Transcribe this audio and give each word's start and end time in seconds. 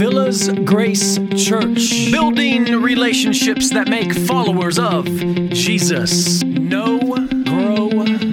Villas 0.00 0.48
Grace 0.64 1.18
Church. 1.36 2.10
Building 2.10 2.80
relationships 2.80 3.68
that 3.68 3.90
make 3.90 4.14
followers 4.14 4.78
of 4.78 5.04
Jesus. 5.04 6.42
Know, 6.42 6.98
grow, 7.44 7.90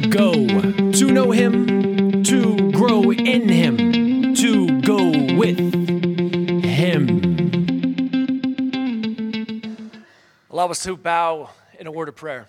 go. 0.08 0.48
To 0.94 1.12
know 1.12 1.32
Him, 1.32 2.24
to 2.24 2.72
grow 2.72 3.12
in 3.12 3.50
Him, 3.50 4.34
to 4.36 4.80
go 4.80 5.12
with 5.36 5.60
Him. 6.64 7.10
Allow 10.50 10.68
us 10.68 10.82
to 10.84 10.96
bow 10.96 11.50
in 11.78 11.86
a 11.86 11.92
word 11.92 12.08
of 12.08 12.16
prayer. 12.16 12.48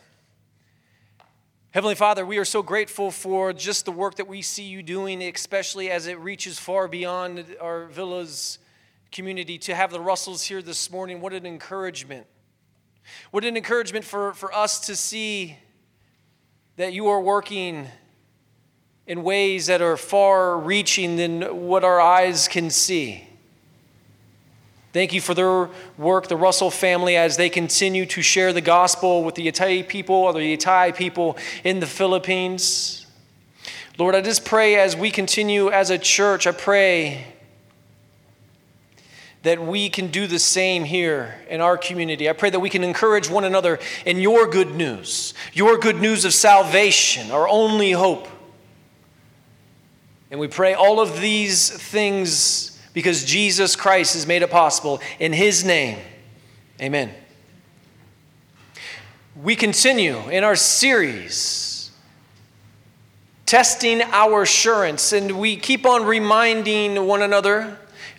Heavenly 1.72 1.96
Father, 1.96 2.24
we 2.24 2.38
are 2.38 2.44
so 2.44 2.62
grateful 2.62 3.10
for 3.10 3.52
just 3.52 3.84
the 3.84 3.90
work 3.90 4.14
that 4.14 4.28
we 4.28 4.42
see 4.42 4.68
you 4.68 4.80
doing, 4.80 5.20
especially 5.24 5.90
as 5.90 6.06
it 6.06 6.20
reaches 6.20 6.60
far 6.60 6.86
beyond 6.86 7.44
our 7.60 7.86
villas 7.86 8.60
community. 9.12 9.58
To 9.58 9.74
have 9.74 9.90
the 9.90 10.00
Russells 10.00 10.44
here 10.44 10.62
this 10.62 10.90
morning, 10.90 11.20
what 11.20 11.32
an 11.32 11.46
encouragement. 11.46 12.26
What 13.30 13.44
an 13.44 13.56
encouragement 13.56 14.04
for, 14.04 14.34
for 14.34 14.52
us 14.54 14.80
to 14.86 14.96
see 14.96 15.58
that 16.76 16.92
you 16.92 17.08
are 17.08 17.20
working 17.20 17.88
in 19.06 19.22
ways 19.22 19.66
that 19.66 19.80
are 19.80 19.96
far 19.96 20.58
reaching 20.58 21.16
than 21.16 21.66
what 21.66 21.82
our 21.82 22.00
eyes 22.00 22.46
can 22.46 22.70
see. 22.70 23.26
Thank 24.92 25.12
you 25.12 25.20
for 25.20 25.34
their 25.34 25.68
work, 25.96 26.28
the 26.28 26.36
Russell 26.36 26.70
family, 26.70 27.16
as 27.16 27.36
they 27.36 27.48
continue 27.48 28.06
to 28.06 28.22
share 28.22 28.52
the 28.52 28.60
gospel 28.60 29.22
with 29.22 29.34
the 29.34 29.46
Yatai 29.46 29.86
people 29.86 30.14
or 30.14 30.32
the 30.32 30.56
Yatai 30.56 30.96
people 30.96 31.36
in 31.64 31.80
the 31.80 31.86
Philippines. 31.86 33.06
Lord, 33.98 34.14
I 34.14 34.20
just 34.20 34.44
pray 34.44 34.76
as 34.76 34.96
we 34.96 35.10
continue 35.10 35.70
as 35.70 35.90
a 35.90 35.98
church, 35.98 36.46
I 36.46 36.52
pray 36.52 37.26
that 39.48 39.64
we 39.64 39.88
can 39.88 40.08
do 40.08 40.26
the 40.26 40.38
same 40.38 40.84
here 40.84 41.34
in 41.48 41.62
our 41.62 41.78
community. 41.78 42.28
I 42.28 42.34
pray 42.34 42.50
that 42.50 42.60
we 42.60 42.68
can 42.68 42.84
encourage 42.84 43.30
one 43.30 43.44
another 43.44 43.78
in 44.04 44.20
your 44.20 44.46
good 44.46 44.74
news, 44.74 45.32
your 45.54 45.78
good 45.78 45.96
news 45.96 46.26
of 46.26 46.34
salvation, 46.34 47.30
our 47.30 47.48
only 47.48 47.92
hope. 47.92 48.28
And 50.30 50.38
we 50.38 50.48
pray 50.48 50.74
all 50.74 51.00
of 51.00 51.22
these 51.22 51.70
things 51.70 52.78
because 52.92 53.24
Jesus 53.24 53.74
Christ 53.74 54.12
has 54.12 54.26
made 54.26 54.42
it 54.42 54.50
possible. 54.50 55.00
In 55.18 55.32
His 55.32 55.64
name, 55.64 55.98
amen. 56.78 57.10
We 59.34 59.56
continue 59.56 60.28
in 60.28 60.44
our 60.44 60.56
series, 60.56 61.90
testing 63.46 64.02
our 64.02 64.42
assurance, 64.42 65.14
and 65.14 65.38
we 65.40 65.56
keep 65.56 65.86
on 65.86 66.04
reminding 66.04 67.06
one 67.06 67.22
another. 67.22 67.78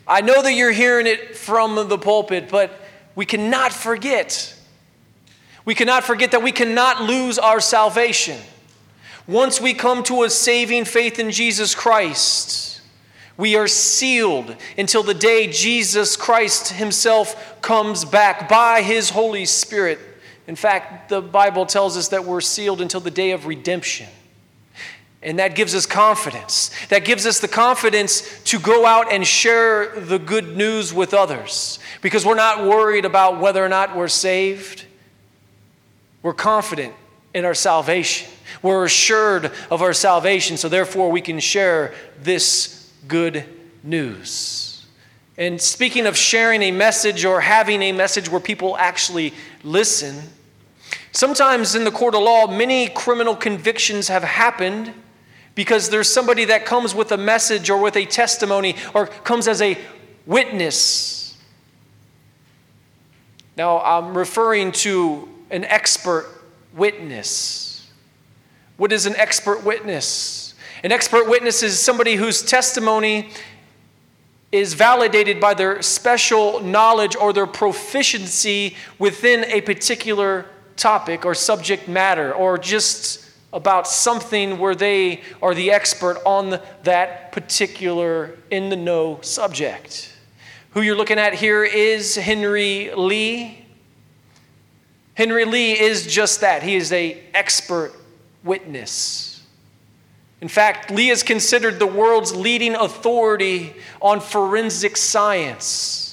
I 0.09 0.21
know 0.21 0.41
that 0.41 0.53
you're 0.53 0.71
hearing 0.71 1.05
it 1.05 1.37
from 1.37 1.87
the 1.87 1.97
pulpit, 1.97 2.49
but 2.49 2.71
we 3.15 3.27
cannot 3.27 3.71
forget. 3.71 4.55
We 5.65 5.75
cannot 5.75 6.03
forget 6.03 6.31
that 6.31 6.41
we 6.41 6.51
cannot 6.51 7.03
lose 7.03 7.37
our 7.37 7.59
salvation. 7.59 8.39
Once 9.27 9.61
we 9.61 9.75
come 9.75 10.01
to 10.01 10.23
a 10.23 10.29
saving 10.31 10.85
faith 10.85 11.19
in 11.19 11.29
Jesus 11.29 11.75
Christ, 11.75 12.81
we 13.37 13.55
are 13.55 13.67
sealed 13.67 14.55
until 14.79 15.03
the 15.03 15.13
day 15.13 15.47
Jesus 15.47 16.17
Christ 16.17 16.69
Himself 16.73 17.61
comes 17.61 18.03
back 18.03 18.49
by 18.49 18.81
His 18.81 19.11
Holy 19.11 19.45
Spirit. 19.45 19.99
In 20.47 20.55
fact, 20.55 21.09
the 21.09 21.21
Bible 21.21 21.67
tells 21.67 21.95
us 21.95 22.07
that 22.07 22.25
we're 22.25 22.41
sealed 22.41 22.81
until 22.81 22.99
the 22.99 23.11
day 23.11 23.29
of 23.29 23.45
redemption. 23.45 24.07
And 25.21 25.39
that 25.39 25.53
gives 25.53 25.75
us 25.75 25.85
confidence. 25.85 26.71
That 26.87 27.03
gives 27.03 27.25
us 27.25 27.39
the 27.39 27.49
confidence 27.49 28.41
to 28.45 28.59
go 28.59 28.85
out 28.85 29.11
and 29.11 29.27
share 29.27 29.99
the 29.99 30.17
good 30.17 30.55
news 30.55 30.93
with 30.93 31.13
others 31.13 31.79
because 32.01 32.25
we're 32.25 32.35
not 32.35 32.63
worried 32.63 33.03
about 33.03 33.39
whether 33.39 33.63
or 33.63 33.67
not 33.67 33.97
we're 33.97 34.07
saved. 34.07 34.85
We're 36.23 36.33
confident 36.33 36.93
in 37.33 37.43
our 37.43 37.53
salvation. 37.53 38.29
We're 38.61 38.85
assured 38.85 39.51
of 39.69 39.81
our 39.81 39.93
salvation, 39.93 40.55
so 40.57 40.69
therefore 40.69 41.11
we 41.11 41.21
can 41.21 41.39
share 41.39 41.93
this 42.21 42.91
good 43.07 43.43
news. 43.83 44.85
And 45.37 45.61
speaking 45.61 46.05
of 46.05 46.17
sharing 46.17 46.61
a 46.63 46.71
message 46.71 47.23
or 47.23 47.41
having 47.41 47.81
a 47.81 47.91
message 47.91 48.29
where 48.29 48.41
people 48.41 48.77
actually 48.77 49.33
listen, 49.63 50.15
sometimes 51.11 51.75
in 51.75 51.83
the 51.83 51.91
court 51.91 52.15
of 52.15 52.21
law, 52.21 52.47
many 52.47 52.87
criminal 52.87 53.35
convictions 53.35 54.07
have 54.07 54.23
happened 54.23 54.93
because 55.55 55.89
there's 55.89 56.11
somebody 56.11 56.45
that 56.45 56.65
comes 56.65 56.95
with 56.95 57.11
a 57.11 57.17
message 57.17 57.69
or 57.69 57.81
with 57.81 57.95
a 57.95 58.05
testimony 58.05 58.75
or 58.93 59.07
comes 59.07 59.47
as 59.47 59.61
a 59.61 59.77
witness. 60.25 61.37
Now, 63.57 63.81
I'm 63.81 64.17
referring 64.17 64.71
to 64.71 65.27
an 65.51 65.65
expert 65.65 66.27
witness. 66.73 67.87
What 68.77 68.93
is 68.93 69.05
an 69.05 69.15
expert 69.17 69.65
witness? 69.65 70.53
An 70.83 70.93
expert 70.93 71.27
witness 71.27 71.61
is 71.61 71.77
somebody 71.77 72.15
whose 72.15 72.41
testimony 72.41 73.31
is 74.51 74.73
validated 74.73 75.39
by 75.39 75.53
their 75.53 75.81
special 75.81 76.61
knowledge 76.61 77.15
or 77.15 77.33
their 77.33 77.45
proficiency 77.45 78.75
within 78.97 79.43
a 79.45 79.61
particular 79.61 80.45
topic 80.75 81.25
or 81.25 81.35
subject 81.35 81.87
matter, 81.87 82.33
or 82.33 82.57
just 82.57 83.28
about 83.51 83.87
something 83.87 84.59
where 84.59 84.75
they 84.75 85.21
are 85.41 85.55
the 85.55 85.71
expert 85.71 86.17
on 86.25 86.59
that 86.83 87.31
particular 87.31 88.37
in 88.51 88.69
the 88.69 88.75
know 88.75 89.19
subject. 89.21 90.13
Who 90.71 90.81
you're 90.81 90.95
looking 90.95 91.17
at 91.17 91.33
here 91.33 91.63
is 91.63 92.15
Henry 92.15 92.91
Lee. 92.95 93.65
Henry 95.15 95.45
Lee 95.45 95.79
is 95.79 96.05
just 96.05 96.41
that. 96.41 96.61
He 96.61 96.75
is 96.75 96.91
a 96.91 97.21
expert 97.33 97.93
witness. 98.43 99.43
In 100.41 100.47
fact, 100.47 100.91
Lee 100.91 101.09
is 101.09 101.23
considered 101.23 101.79
the 101.79 101.87
world's 101.87 102.33
leading 102.33 102.75
authority 102.75 103.73
on 104.01 104.21
forensic 104.21 104.95
science. 104.95 106.08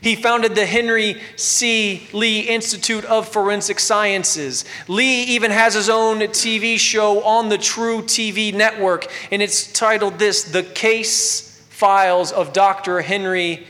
He 0.00 0.16
founded 0.16 0.54
the 0.54 0.64
Henry 0.64 1.20
C. 1.36 2.08
Lee 2.12 2.40
Institute 2.40 3.04
of 3.04 3.28
Forensic 3.28 3.78
Sciences. 3.78 4.64
Lee 4.88 5.24
even 5.24 5.50
has 5.50 5.74
his 5.74 5.90
own 5.90 6.20
TV 6.20 6.78
show 6.78 7.22
on 7.22 7.50
the 7.50 7.58
truTV 7.58 8.54
network, 8.54 9.06
and 9.30 9.42
it's 9.42 9.70
titled 9.72 10.18
this 10.18 10.44
The 10.44 10.62
Case 10.62 11.62
Files 11.68 12.32
of 12.32 12.52
Dr. 12.52 13.02
Henry 13.02 13.66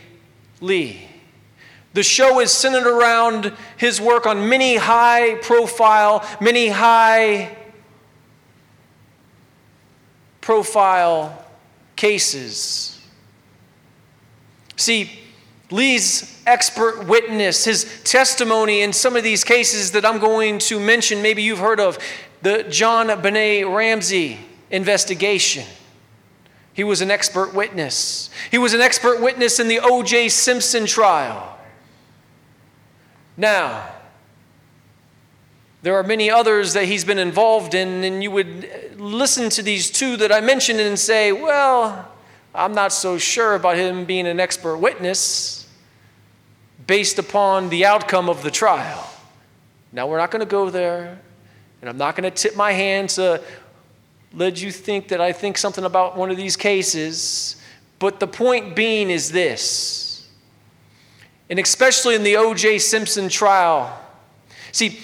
Lee. 0.61 1.09
The 1.93 2.03
show 2.05 2.39
is 2.39 2.53
centered 2.53 2.87
around 2.87 3.53
his 3.77 4.01
work 4.01 4.25
on 4.25 4.49
many 4.49 4.77
high 4.77 5.35
profile, 5.37 6.25
many 6.41 6.69
high 6.69 7.57
profile 10.41 11.45
cases. 11.97 13.01
See, 14.77 15.20
Lee's 15.71 16.43
expert 16.47 17.07
witness, 17.07 17.65
his 17.65 18.03
testimony 18.03 18.83
in 18.83 18.93
some 18.93 19.15
of 19.15 19.23
these 19.23 19.45
cases 19.45 19.93
that 19.93 20.05
I'm 20.05 20.19
going 20.19 20.59
to 20.61 20.81
mention, 20.81 21.23
maybe 21.23 21.43
you've 21.43 21.61
heard 21.61 21.79
of 21.79 21.99
the 22.43 22.65
John 22.65 23.07
Benet 23.23 23.65
Ramsey 23.65 24.39
investigation. 24.71 25.65
He 26.73 26.83
was 26.83 27.01
an 27.01 27.11
expert 27.11 27.55
witness. 27.55 28.31
He 28.51 28.59
was 28.59 28.75
an 28.75 28.81
expert 28.81 29.21
witness 29.21 29.61
in 29.61 29.69
the 29.69 29.81
O.J. 29.81 30.29
Simpson 30.31 30.87
trial. 30.87 31.59
Now, 33.37 33.95
there 35.83 35.95
are 35.95 36.03
many 36.03 36.31
others 36.31 36.73
that 36.73 36.85
he's 36.85 37.05
been 37.05 37.19
involved 37.19 37.75
in, 37.75 38.05
and 38.05 38.23
you 38.23 38.31
would 38.31 38.99
listen 38.99 39.51
to 39.51 39.63
these 39.63 39.91
two 39.91 40.17
that 40.19 40.33
I 40.33 40.41
mentioned 40.41 40.81
and 40.81 40.99
say, 40.99 41.33
well, 41.33 42.11
I'm 42.55 42.75
not 42.75 42.93
so 42.93 43.19
sure 43.19 43.55
about 43.55 43.77
him 43.77 44.05
being 44.05 44.27
an 44.27 44.41
expert 44.41 44.77
witness 44.77 45.59
based 46.91 47.21
upon 47.21 47.69
the 47.69 47.84
outcome 47.87 48.28
of 48.28 48.42
the 48.42 48.51
trial. 48.51 49.09
Now, 49.92 50.09
we're 50.09 50.19
not 50.19 50.33
going 50.33 50.41
to 50.41 50.51
go 50.51 50.71
there, 50.71 51.21
and 51.81 51.89
I'm 51.89 51.97
not 51.97 52.16
going 52.16 52.28
to 52.28 52.37
tip 52.37 52.57
my 52.57 52.72
hand 52.72 53.10
to 53.10 53.41
let 54.34 54.60
you 54.60 54.72
think 54.72 55.07
that 55.07 55.21
I 55.21 55.31
think 55.31 55.57
something 55.57 55.84
about 55.84 56.16
one 56.16 56.33
of 56.33 56.37
these 56.37 56.57
cases. 56.57 57.63
But 58.01 58.19
the 58.19 58.27
point 58.27 58.75
being 58.75 59.09
is 59.09 59.31
this, 59.31 60.28
and 61.48 61.60
especially 61.60 62.16
in 62.16 62.25
the 62.25 62.34
O.J. 62.34 62.81
Simpson 62.81 63.28
trial. 63.28 63.97
See, 64.72 64.98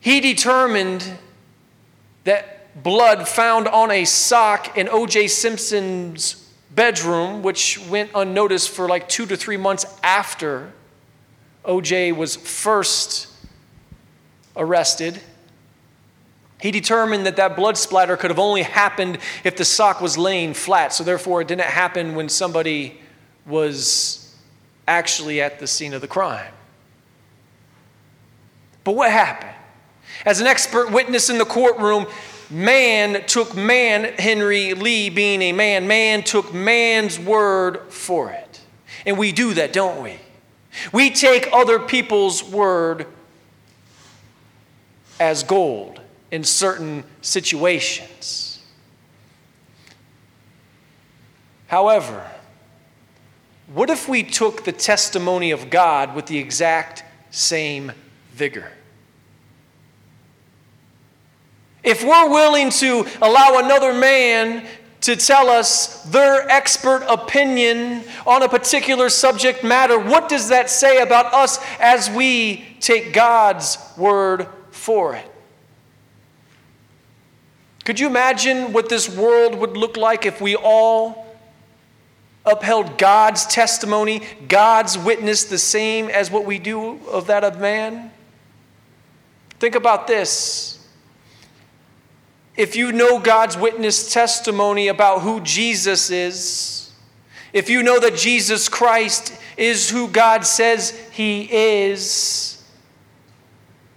he 0.00 0.20
determined 0.20 1.16
that 2.24 2.82
blood 2.82 3.26
found 3.26 3.68
on 3.68 3.90
a 3.90 4.04
sock 4.04 4.76
in 4.76 4.86
O.J. 4.86 5.28
Simpson's 5.28 6.52
bedroom, 6.74 7.42
which 7.42 7.80
went 7.88 8.10
unnoticed 8.14 8.68
for 8.68 8.86
like 8.86 9.08
two 9.08 9.24
to 9.24 9.34
three 9.34 9.56
months 9.56 9.86
after 10.02 10.74
O.J. 11.64 12.12
was 12.12 12.36
first 12.36 13.28
arrested. 14.56 15.20
He 16.60 16.70
determined 16.70 17.26
that 17.26 17.36
that 17.36 17.56
blood 17.56 17.76
splatter 17.76 18.16
could 18.16 18.30
have 18.30 18.38
only 18.38 18.62
happened 18.62 19.18
if 19.44 19.56
the 19.56 19.64
sock 19.64 20.00
was 20.00 20.16
laying 20.16 20.54
flat, 20.54 20.92
so 20.92 21.04
therefore 21.04 21.40
it 21.40 21.48
didn't 21.48 21.62
happen 21.62 22.14
when 22.14 22.28
somebody 22.28 23.00
was 23.46 24.34
actually 24.86 25.40
at 25.40 25.58
the 25.58 25.66
scene 25.66 25.94
of 25.94 26.00
the 26.00 26.08
crime. 26.08 26.52
But 28.84 28.92
what 28.92 29.10
happened? 29.10 29.54
As 30.24 30.40
an 30.40 30.46
expert 30.46 30.90
witness 30.90 31.30
in 31.30 31.38
the 31.38 31.44
courtroom, 31.44 32.06
man 32.50 33.24
took 33.26 33.56
man, 33.56 34.14
Henry 34.18 34.74
Lee 34.74 35.08
being 35.10 35.42
a 35.42 35.52
man, 35.52 35.86
man 35.86 36.22
took 36.22 36.52
man's 36.52 37.18
word 37.18 37.92
for 37.92 38.30
it. 38.30 38.60
And 39.06 39.18
we 39.18 39.32
do 39.32 39.54
that, 39.54 39.72
don't 39.72 40.02
we? 40.02 40.18
We 40.92 41.10
take 41.10 41.48
other 41.52 41.78
people's 41.78 42.42
word 42.42 43.06
as 45.20 45.42
gold 45.42 46.00
in 46.30 46.44
certain 46.44 47.04
situations. 47.20 48.60
However, 51.68 52.30
what 53.72 53.88
if 53.88 54.08
we 54.08 54.22
took 54.22 54.64
the 54.64 54.72
testimony 54.72 55.50
of 55.50 55.70
God 55.70 56.14
with 56.14 56.26
the 56.26 56.38
exact 56.38 57.04
same 57.30 57.92
vigor? 58.32 58.70
If 61.82 62.04
we're 62.04 62.28
willing 62.28 62.70
to 62.70 63.06
allow 63.20 63.58
another 63.58 63.92
man 63.92 64.66
to 65.02 65.16
tell 65.16 65.48
us 65.48 66.02
their 66.04 66.48
expert 66.48 67.04
opinion 67.08 68.04
on 68.26 68.42
a 68.42 68.48
particular 68.48 69.08
subject 69.08 69.64
matter, 69.64 69.98
what 69.98 70.28
does 70.28 70.48
that 70.48 70.70
say 70.70 71.02
about 71.02 71.32
us 71.34 71.58
as 71.80 72.08
we 72.08 72.64
take 72.80 73.12
God's 73.12 73.78
word 73.96 74.46
for 74.70 75.14
it? 75.14 75.28
Could 77.84 77.98
you 77.98 78.06
imagine 78.06 78.72
what 78.72 78.88
this 78.88 79.08
world 79.08 79.56
would 79.56 79.76
look 79.76 79.96
like 79.96 80.24
if 80.24 80.40
we 80.40 80.54
all 80.54 81.36
upheld 82.44 82.96
God's 82.96 83.44
testimony, 83.46 84.22
God's 84.48 84.96
witness, 84.96 85.44
the 85.44 85.58
same 85.58 86.08
as 86.08 86.30
what 86.30 86.44
we 86.44 86.60
do 86.60 87.00
of 87.08 87.26
that 87.26 87.42
of 87.42 87.58
man? 87.60 88.12
Think 89.58 89.74
about 89.74 90.06
this. 90.06 90.81
If 92.56 92.76
you 92.76 92.92
know 92.92 93.18
God's 93.18 93.56
witness 93.56 94.12
testimony 94.12 94.88
about 94.88 95.22
who 95.22 95.40
Jesus 95.40 96.10
is, 96.10 96.92
if 97.52 97.70
you 97.70 97.82
know 97.82 97.98
that 98.00 98.16
Jesus 98.16 98.68
Christ 98.68 99.36
is 99.56 99.90
who 99.90 100.08
God 100.08 100.44
says 100.44 100.90
he 101.12 101.48
is, 101.50 102.62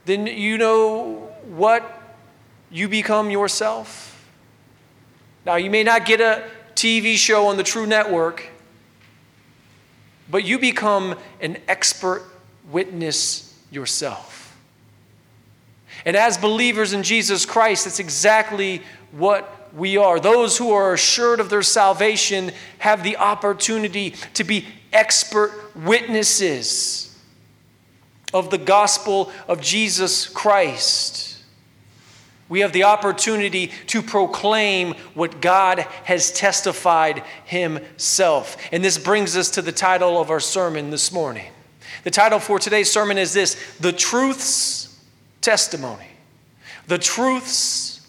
then 0.06 0.28
you 0.28 0.57
know 0.57 1.30
what 1.48 2.02
you 2.72 2.88
become 2.88 3.30
yourself. 3.30 4.12
Now, 5.46 5.56
you 5.56 5.69
may 5.69 5.84
not 5.84 6.06
get 6.06 6.22
a 6.22 6.50
TV 6.75 7.16
show 7.16 7.48
on 7.48 7.58
the 7.58 7.63
True 7.63 7.86
Network, 7.86 8.50
but 10.30 10.44
you 10.44 10.60
become 10.60 11.16
an 11.40 11.58
expert 11.68 12.24
witness 12.72 13.58
yourself. 13.69 14.35
And 16.06 16.16
as 16.16 16.38
believers 16.38 16.94
in 16.94 17.04
Jesus 17.04 17.46
Christ, 17.46 17.86
that's 17.86 18.00
exactly 18.00 18.81
what 19.12 19.69
we 19.74 19.98
are. 19.98 20.19
Those 20.19 20.57
who 20.57 20.72
are 20.72 20.94
assured 20.94 21.40
of 21.40 21.50
their 21.50 21.63
salvation 21.63 22.52
have 22.78 23.04
the 23.04 23.18
opportunity 23.18 24.12
to 24.36 24.44
be 24.44 24.68
expert 24.94 25.75
witnesses 25.75 27.18
of 28.34 28.50
the 28.50 28.57
gospel 28.57 29.31
of 29.48 29.62
Jesus 29.62 30.28
Christ 30.28 31.25
we 32.48 32.60
have 32.60 32.74
the 32.74 32.84
opportunity 32.84 33.72
to 33.88 34.01
proclaim 34.01 34.94
what 35.16 35.42
God 35.42 35.80
has 36.04 36.31
testified 36.31 37.24
Himself. 37.46 38.58
And 38.72 38.84
this 38.84 38.98
brings 38.98 39.36
us 39.36 39.50
to 39.51 39.62
the 39.62 39.72
title 39.72 40.22
of 40.22 40.30
our 40.30 40.40
sermon 40.40 40.92
this 40.92 41.12
morning. 41.12 41.51
The 42.04 42.12
title 42.12 42.40
for 42.40 42.60
today's 42.60 42.92
sermon 42.92 43.18
is 43.18 43.34
this 43.34 43.58
The 43.80 43.92
Truth's 43.92 44.85
Testimony. 45.46 46.08
The 46.88 46.98
Truth's 46.98 48.02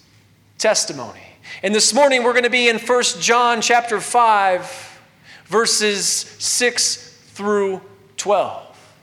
Testimony. 0.57 1.21
And 1.61 1.75
this 1.75 1.93
morning 1.93 2.23
we're 2.23 2.33
going 2.33 2.45
to 2.45 2.49
be 2.49 2.67
in 2.67 2.79
1 2.79 3.03
John 3.19 3.61
chapter 3.61 4.01
5, 4.01 4.99
verses 5.45 6.07
6 6.07 7.15
through 7.35 7.81
12. 8.17 8.95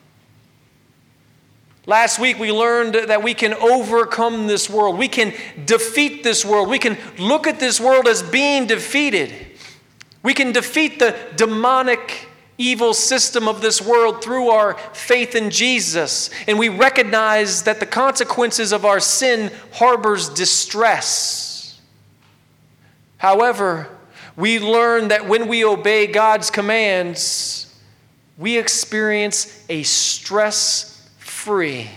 Last 1.86 2.18
week, 2.18 2.40
we 2.40 2.50
learned 2.50 2.96
that 2.96 3.22
we 3.22 3.34
can 3.34 3.54
overcome 3.54 4.48
this 4.48 4.68
world. 4.68 4.98
We 4.98 5.06
can 5.06 5.32
defeat 5.64 6.24
this 6.24 6.44
world. 6.44 6.68
We 6.68 6.80
can 6.80 6.98
look 7.20 7.46
at 7.46 7.60
this 7.60 7.80
world 7.80 8.08
as 8.08 8.24
being 8.24 8.66
defeated. 8.66 9.32
We 10.24 10.34
can 10.34 10.50
defeat 10.50 10.98
the 10.98 11.16
demonic 11.36 12.26
evil 12.58 12.94
system 12.94 13.48
of 13.48 13.60
this 13.60 13.82
world 13.82 14.22
through 14.22 14.48
our 14.48 14.74
faith 14.92 15.34
in 15.34 15.50
Jesus. 15.50 16.30
And 16.46 16.58
we 16.58 16.68
recognize 16.68 17.62
that 17.64 17.80
the 17.80 17.86
consequences 17.86 18.72
of 18.72 18.84
our 18.84 19.00
sin 19.00 19.50
harbors 19.72 20.28
distress. 20.28 21.80
However, 23.18 23.88
we 24.36 24.58
learn 24.58 25.08
that 25.08 25.26
when 25.26 25.48
we 25.48 25.64
obey 25.64 26.06
God's 26.06 26.50
commands, 26.50 27.74
we 28.36 28.58
experience 28.58 29.64
a 29.68 29.82
stress 29.82 31.08
free 31.18 31.90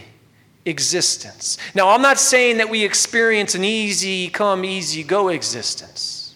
existence. 0.65 1.57
Now, 1.73 1.89
I'm 1.89 2.01
not 2.01 2.19
saying 2.19 2.57
that 2.57 2.69
we 2.69 2.83
experience 2.83 3.55
an 3.55 3.63
easy 3.63 4.29
come, 4.29 4.65
easy 4.65 5.03
go 5.03 5.29
existence, 5.29 6.35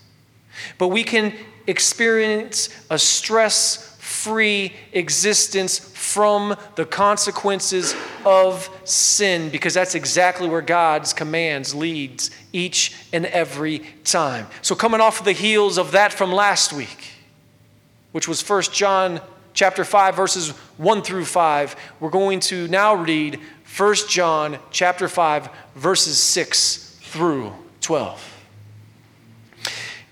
but 0.77 0.88
we 0.88 1.03
can 1.03 1.33
experience 1.67 2.69
a 2.89 2.97
stress 2.97 3.90
free 4.23 4.73
existence 4.94 5.79
from 5.79 6.56
the 6.75 6.85
consequences 6.85 7.95
of 8.25 8.69
sin 8.83 9.50
because 9.50 9.73
that's 9.73 9.95
exactly 9.95 10.47
where 10.47 10.62
God's 10.62 11.13
commands 11.13 11.73
leads 11.73 12.29
each 12.53 12.95
and 13.12 13.25
every 13.27 13.79
time. 14.03 14.47
So 14.62 14.75
coming 14.75 15.01
off 15.01 15.23
the 15.23 15.31
heels 15.31 15.77
of 15.77 15.91
that 15.91 16.13
from 16.13 16.31
last 16.31 16.71
week, 16.71 17.13
which 18.12 18.27
was 18.27 18.47
1 18.47 18.63
John 18.73 19.21
chapter 19.53 19.83
5 19.83 20.15
verses 20.15 20.50
1 20.77 21.01
through 21.01 21.25
5 21.25 21.75
we're 22.00 22.09
going 22.09 22.39
to 22.39 22.69
now 22.69 22.95
read 22.95 23.38
1 23.77 23.95
john 24.07 24.57
chapter 24.71 25.09
5 25.09 25.50
verses 25.75 26.17
6 26.17 26.97
through 27.01 27.51
12 27.81 28.30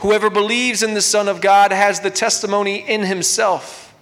Whoever 0.00 0.30
believes 0.30 0.82
in 0.82 0.94
the 0.94 1.02
Son 1.02 1.28
of 1.28 1.40
God 1.40 1.72
has 1.72 2.00
the 2.00 2.10
testimony 2.10 2.76
in 2.76 3.02
himself. 3.02 3.94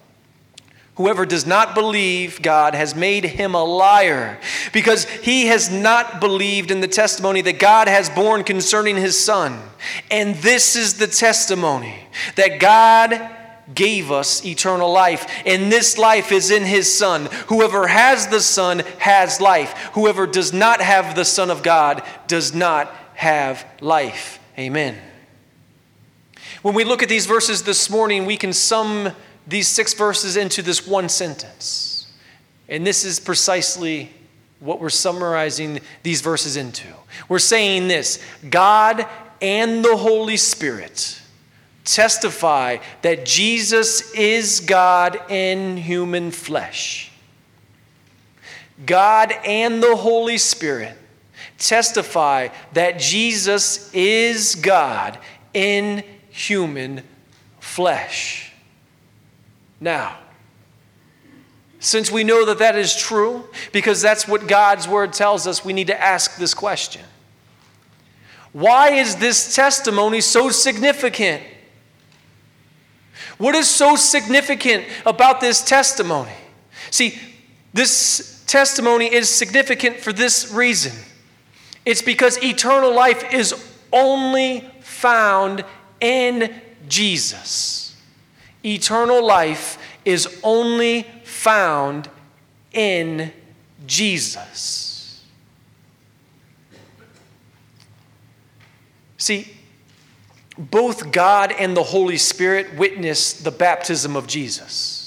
Whoever 0.96 1.24
does 1.24 1.46
not 1.46 1.74
believe 1.74 2.42
God 2.42 2.74
has 2.74 2.94
made 2.94 3.24
him 3.24 3.54
a 3.54 3.64
liar 3.64 4.38
because 4.72 5.08
he 5.08 5.46
has 5.46 5.70
not 5.70 6.20
believed 6.20 6.70
in 6.70 6.80
the 6.80 6.88
testimony 6.88 7.40
that 7.40 7.58
God 7.58 7.88
has 7.88 8.10
borne 8.10 8.44
concerning 8.44 8.96
his 8.96 9.18
Son. 9.18 9.62
And 10.10 10.34
this 10.36 10.76
is 10.76 10.98
the 10.98 11.06
testimony 11.06 11.94
that 12.36 12.60
God 12.60 13.30
gave 13.74 14.10
us 14.10 14.44
eternal 14.44 14.92
life, 14.92 15.26
and 15.46 15.72
this 15.72 15.96
life 15.96 16.32
is 16.32 16.50
in 16.50 16.64
his 16.64 16.92
Son. 16.92 17.28
Whoever 17.46 17.86
has 17.86 18.26
the 18.26 18.40
Son 18.40 18.80
has 18.98 19.40
life. 19.40 19.72
Whoever 19.94 20.26
does 20.26 20.52
not 20.52 20.82
have 20.82 21.14
the 21.14 21.24
Son 21.24 21.50
of 21.50 21.62
God 21.62 22.02
does 22.26 22.52
not 22.52 22.92
have 23.14 23.64
life. 23.80 24.38
Amen. 24.58 24.98
When 26.62 26.74
we 26.74 26.84
look 26.84 27.02
at 27.02 27.08
these 27.08 27.26
verses 27.26 27.62
this 27.62 27.88
morning, 27.88 28.26
we 28.26 28.36
can 28.36 28.52
sum 28.52 29.12
these 29.46 29.66
six 29.66 29.94
verses 29.94 30.36
into 30.36 30.60
this 30.60 30.86
one 30.86 31.08
sentence. 31.08 32.12
And 32.68 32.86
this 32.86 33.04
is 33.04 33.18
precisely 33.18 34.10
what 34.60 34.78
we're 34.78 34.90
summarizing 34.90 35.80
these 36.02 36.20
verses 36.20 36.56
into. 36.56 36.86
We're 37.28 37.38
saying 37.38 37.88
this 37.88 38.22
God 38.48 39.06
and 39.40 39.82
the 39.82 39.96
Holy 39.96 40.36
Spirit 40.36 41.20
testify 41.84 42.76
that 43.00 43.24
Jesus 43.24 44.12
is 44.12 44.60
God 44.60 45.18
in 45.30 45.78
human 45.78 46.30
flesh. 46.30 47.10
God 48.84 49.32
and 49.46 49.82
the 49.82 49.96
Holy 49.96 50.38
Spirit 50.38 50.96
testify 51.58 52.48
that 52.74 52.98
Jesus 52.98 53.92
is 53.94 54.54
God 54.56 55.18
in 55.54 56.04
human 56.48 57.02
flesh. 57.58 58.52
Now, 59.80 60.16
Since 61.82 62.10
we 62.10 62.24
know 62.24 62.44
that 62.44 62.58
that 62.58 62.76
is 62.76 62.94
true, 62.94 63.48
because 63.72 64.02
that's 64.02 64.28
what 64.28 64.46
God's 64.46 64.86
word 64.86 65.14
tells 65.14 65.46
us, 65.46 65.64
we 65.64 65.72
need 65.72 65.86
to 65.86 65.98
ask 65.98 66.36
this 66.36 66.52
question 66.52 67.02
Why 68.52 68.90
is 68.90 69.16
this 69.16 69.54
testimony 69.54 70.20
so 70.20 70.50
significant? 70.50 71.42
What 73.38 73.54
is 73.54 73.66
so 73.66 73.96
significant 73.96 74.84
about 75.06 75.40
this 75.40 75.62
testimony? 75.64 76.36
See, 76.90 77.18
this 77.72 78.44
testimony 78.46 79.10
is 79.10 79.30
significant 79.30 79.96
for 79.96 80.12
this 80.12 80.52
reason 80.52 80.92
it's 81.84 82.02
because 82.02 82.42
eternal 82.42 82.94
life 82.94 83.32
is 83.32 83.54
only 83.92 84.60
found 84.80 85.64
in 86.00 86.60
Jesus. 86.88 87.96
Eternal 88.64 89.24
life 89.24 89.78
is 90.04 90.40
only 90.42 91.02
found 91.24 92.08
in 92.72 93.32
Jesus. 93.86 95.24
See, 99.16 99.54
both 100.58 101.12
God 101.12 101.52
and 101.52 101.76
the 101.76 101.82
Holy 101.82 102.18
Spirit 102.18 102.76
witnessed 102.76 103.44
the 103.44 103.50
baptism 103.50 104.16
of 104.16 104.26
Jesus. 104.26 104.99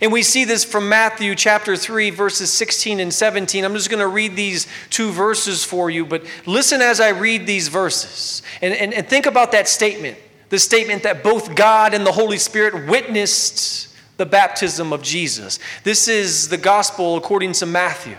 And 0.00 0.12
we 0.12 0.22
see 0.22 0.44
this 0.44 0.64
from 0.64 0.88
Matthew 0.88 1.34
chapter 1.34 1.76
3, 1.76 2.10
verses 2.10 2.50
16 2.52 3.00
and 3.00 3.12
17. 3.12 3.64
I'm 3.64 3.74
just 3.74 3.90
going 3.90 4.00
to 4.00 4.08
read 4.08 4.34
these 4.34 4.66
two 4.88 5.10
verses 5.10 5.64
for 5.64 5.90
you, 5.90 6.06
but 6.06 6.24
listen 6.46 6.80
as 6.80 7.00
I 7.00 7.10
read 7.10 7.46
these 7.46 7.68
verses. 7.68 8.42
And, 8.62 8.72
and, 8.72 8.94
and 8.94 9.06
think 9.06 9.26
about 9.26 9.52
that 9.52 9.68
statement 9.68 10.18
the 10.50 10.58
statement 10.58 11.04
that 11.04 11.22
both 11.22 11.54
God 11.54 11.94
and 11.94 12.04
the 12.04 12.12
Holy 12.12 12.36
Spirit 12.36 12.88
witnessed 12.88 13.88
the 14.16 14.26
baptism 14.26 14.92
of 14.92 15.00
Jesus. 15.00 15.58
This 15.84 16.08
is 16.08 16.48
the 16.48 16.58
gospel 16.58 17.16
according 17.16 17.52
to 17.52 17.66
Matthew. 17.66 18.18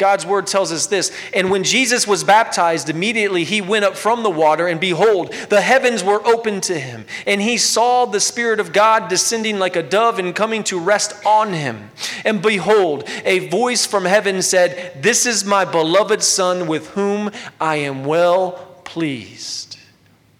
God's 0.00 0.24
word 0.24 0.46
tells 0.46 0.72
us 0.72 0.86
this. 0.86 1.12
And 1.34 1.50
when 1.50 1.62
Jesus 1.62 2.06
was 2.06 2.24
baptized, 2.24 2.88
immediately 2.88 3.44
he 3.44 3.60
went 3.60 3.84
up 3.84 3.96
from 3.96 4.22
the 4.22 4.30
water, 4.30 4.66
and 4.66 4.80
behold, 4.80 5.32
the 5.50 5.60
heavens 5.60 6.02
were 6.02 6.26
opened 6.26 6.62
to 6.64 6.80
him. 6.80 7.04
And 7.26 7.42
he 7.42 7.58
saw 7.58 8.06
the 8.06 8.18
Spirit 8.18 8.60
of 8.60 8.72
God 8.72 9.08
descending 9.08 9.58
like 9.58 9.76
a 9.76 9.82
dove 9.82 10.18
and 10.18 10.34
coming 10.34 10.64
to 10.64 10.80
rest 10.80 11.14
on 11.26 11.52
him. 11.52 11.90
And 12.24 12.40
behold, 12.40 13.06
a 13.26 13.48
voice 13.50 13.84
from 13.84 14.06
heaven 14.06 14.40
said, 14.40 15.02
This 15.02 15.26
is 15.26 15.44
my 15.44 15.66
beloved 15.66 16.22
Son, 16.22 16.66
with 16.66 16.88
whom 16.88 17.30
I 17.60 17.76
am 17.76 18.06
well 18.06 18.52
pleased. 18.84 19.78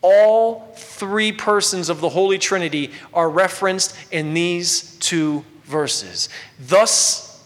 All 0.00 0.72
three 0.74 1.32
persons 1.32 1.90
of 1.90 2.00
the 2.00 2.08
Holy 2.08 2.38
Trinity 2.38 2.92
are 3.12 3.28
referenced 3.28 3.94
in 4.10 4.32
these 4.32 4.96
two 5.00 5.44
verses. 5.64 6.30
Thus 6.58 7.44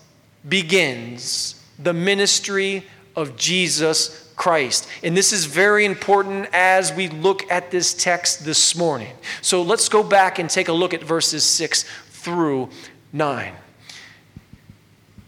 begins 0.48 1.53
the 1.78 1.92
ministry 1.92 2.84
of 3.16 3.36
Jesus 3.36 4.32
Christ. 4.36 4.88
And 5.02 5.16
this 5.16 5.32
is 5.32 5.44
very 5.44 5.84
important 5.84 6.48
as 6.52 6.92
we 6.92 7.08
look 7.08 7.50
at 7.50 7.70
this 7.70 7.94
text 7.94 8.44
this 8.44 8.76
morning. 8.76 9.12
So 9.42 9.62
let's 9.62 9.88
go 9.88 10.02
back 10.02 10.38
and 10.38 10.50
take 10.50 10.68
a 10.68 10.72
look 10.72 10.92
at 10.94 11.02
verses 11.02 11.44
6 11.44 11.84
through 12.10 12.70
9. 13.12 13.52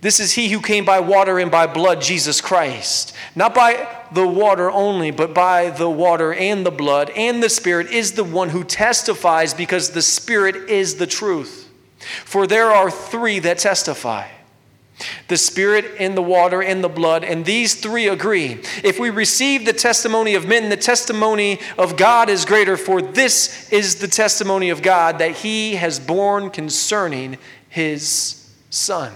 This 0.00 0.20
is 0.20 0.32
he 0.32 0.48
who 0.50 0.60
came 0.60 0.84
by 0.84 1.00
water 1.00 1.38
and 1.38 1.50
by 1.50 1.66
blood, 1.66 2.00
Jesus 2.00 2.40
Christ. 2.40 3.14
Not 3.34 3.54
by 3.54 4.04
the 4.12 4.26
water 4.26 4.70
only, 4.70 5.10
but 5.10 5.34
by 5.34 5.70
the 5.70 5.90
water 5.90 6.32
and 6.32 6.66
the 6.66 6.70
blood, 6.70 7.10
and 7.10 7.42
the 7.42 7.48
Spirit 7.48 7.90
is 7.90 8.12
the 8.12 8.24
one 8.24 8.50
who 8.50 8.62
testifies 8.62 9.54
because 9.54 9.90
the 9.90 10.02
Spirit 10.02 10.54
is 10.68 10.96
the 10.96 11.06
truth. 11.06 11.70
For 12.24 12.46
there 12.46 12.70
are 12.70 12.90
three 12.90 13.38
that 13.40 13.58
testify 13.58 14.28
the 15.28 15.36
Spirit 15.36 15.96
and 15.98 16.16
the 16.16 16.22
water 16.22 16.62
and 16.62 16.82
the 16.82 16.88
blood, 16.88 17.24
and 17.24 17.44
these 17.44 17.74
three 17.74 18.08
agree. 18.08 18.60
If 18.82 18.98
we 18.98 19.10
receive 19.10 19.66
the 19.66 19.72
testimony 19.72 20.34
of 20.34 20.46
men, 20.46 20.68
the 20.68 20.76
testimony 20.76 21.60
of 21.76 21.96
God 21.96 22.30
is 22.30 22.44
greater, 22.44 22.76
for 22.76 23.02
this 23.02 23.70
is 23.72 23.96
the 23.96 24.08
testimony 24.08 24.70
of 24.70 24.82
God 24.82 25.18
that 25.18 25.32
He 25.32 25.76
has 25.76 26.00
borne 26.00 26.50
concerning 26.50 27.38
His 27.68 28.50
Son. 28.70 29.12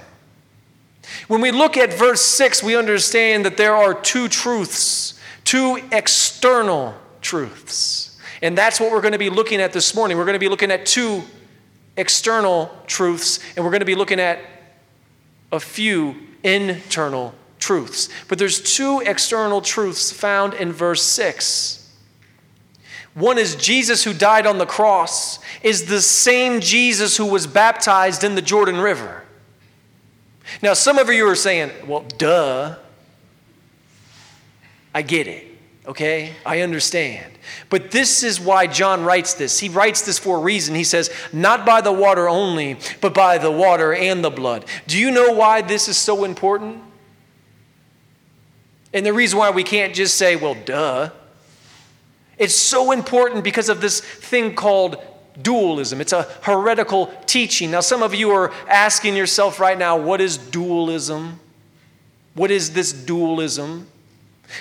When 1.28 1.40
we 1.40 1.50
look 1.50 1.76
at 1.76 1.92
verse 1.92 2.22
6, 2.22 2.62
we 2.62 2.76
understand 2.76 3.44
that 3.44 3.56
there 3.56 3.74
are 3.74 3.94
two 3.94 4.28
truths, 4.28 5.18
two 5.44 5.80
external 5.92 6.94
truths. 7.20 8.18
And 8.42 8.56
that's 8.56 8.80
what 8.80 8.90
we're 8.90 9.00
going 9.00 9.12
to 9.12 9.18
be 9.18 9.30
looking 9.30 9.60
at 9.60 9.72
this 9.72 9.94
morning. 9.94 10.16
We're 10.16 10.24
going 10.24 10.34
to 10.34 10.38
be 10.38 10.48
looking 10.48 10.70
at 10.70 10.86
two 10.86 11.22
external 11.96 12.70
truths, 12.86 13.40
and 13.56 13.64
we're 13.64 13.70
going 13.70 13.80
to 13.80 13.86
be 13.86 13.94
looking 13.94 14.20
at 14.20 14.40
a 15.52 15.60
few 15.60 16.16
internal 16.42 17.34
truths. 17.58 18.08
But 18.28 18.38
there's 18.38 18.60
two 18.60 19.00
external 19.04 19.60
truths 19.60 20.10
found 20.10 20.54
in 20.54 20.72
verse 20.72 21.02
6. 21.02 21.76
One 23.14 23.38
is 23.38 23.56
Jesus 23.56 24.04
who 24.04 24.14
died 24.14 24.46
on 24.46 24.58
the 24.58 24.66
cross 24.66 25.40
is 25.62 25.86
the 25.86 26.00
same 26.00 26.60
Jesus 26.60 27.16
who 27.16 27.26
was 27.26 27.46
baptized 27.46 28.22
in 28.24 28.34
the 28.34 28.42
Jordan 28.42 28.78
River. 28.78 29.24
Now, 30.62 30.74
some 30.74 30.98
of 30.98 31.08
you 31.08 31.28
are 31.28 31.34
saying, 31.34 31.70
well, 31.86 32.04
duh. 32.18 32.76
I 34.92 35.02
get 35.02 35.28
it, 35.28 35.46
okay? 35.86 36.34
I 36.44 36.60
understand. 36.60 37.32
But 37.68 37.90
this 37.90 38.22
is 38.22 38.40
why 38.40 38.66
John 38.66 39.04
writes 39.04 39.34
this. 39.34 39.58
He 39.58 39.68
writes 39.68 40.02
this 40.02 40.18
for 40.18 40.36
a 40.36 40.40
reason. 40.40 40.74
He 40.74 40.84
says, 40.84 41.10
Not 41.32 41.64
by 41.64 41.80
the 41.80 41.92
water 41.92 42.28
only, 42.28 42.78
but 43.00 43.14
by 43.14 43.38
the 43.38 43.50
water 43.50 43.92
and 43.94 44.24
the 44.24 44.30
blood. 44.30 44.64
Do 44.86 44.98
you 44.98 45.10
know 45.10 45.32
why 45.32 45.62
this 45.62 45.88
is 45.88 45.96
so 45.96 46.24
important? 46.24 46.82
And 48.92 49.06
the 49.06 49.12
reason 49.12 49.38
why 49.38 49.50
we 49.50 49.62
can't 49.62 49.94
just 49.94 50.16
say, 50.16 50.36
Well, 50.36 50.56
duh. 50.64 51.10
It's 52.38 52.56
so 52.56 52.92
important 52.92 53.44
because 53.44 53.68
of 53.68 53.82
this 53.82 54.00
thing 54.00 54.54
called 54.54 54.96
dualism. 55.42 56.00
It's 56.00 56.14
a 56.14 56.22
heretical 56.42 57.12
teaching. 57.26 57.70
Now, 57.70 57.80
some 57.80 58.02
of 58.02 58.14
you 58.14 58.30
are 58.30 58.50
asking 58.66 59.14
yourself 59.14 59.60
right 59.60 59.78
now, 59.78 59.96
What 59.96 60.20
is 60.20 60.38
dualism? 60.38 61.40
What 62.34 62.50
is 62.50 62.72
this 62.72 62.92
dualism? 62.92 63.89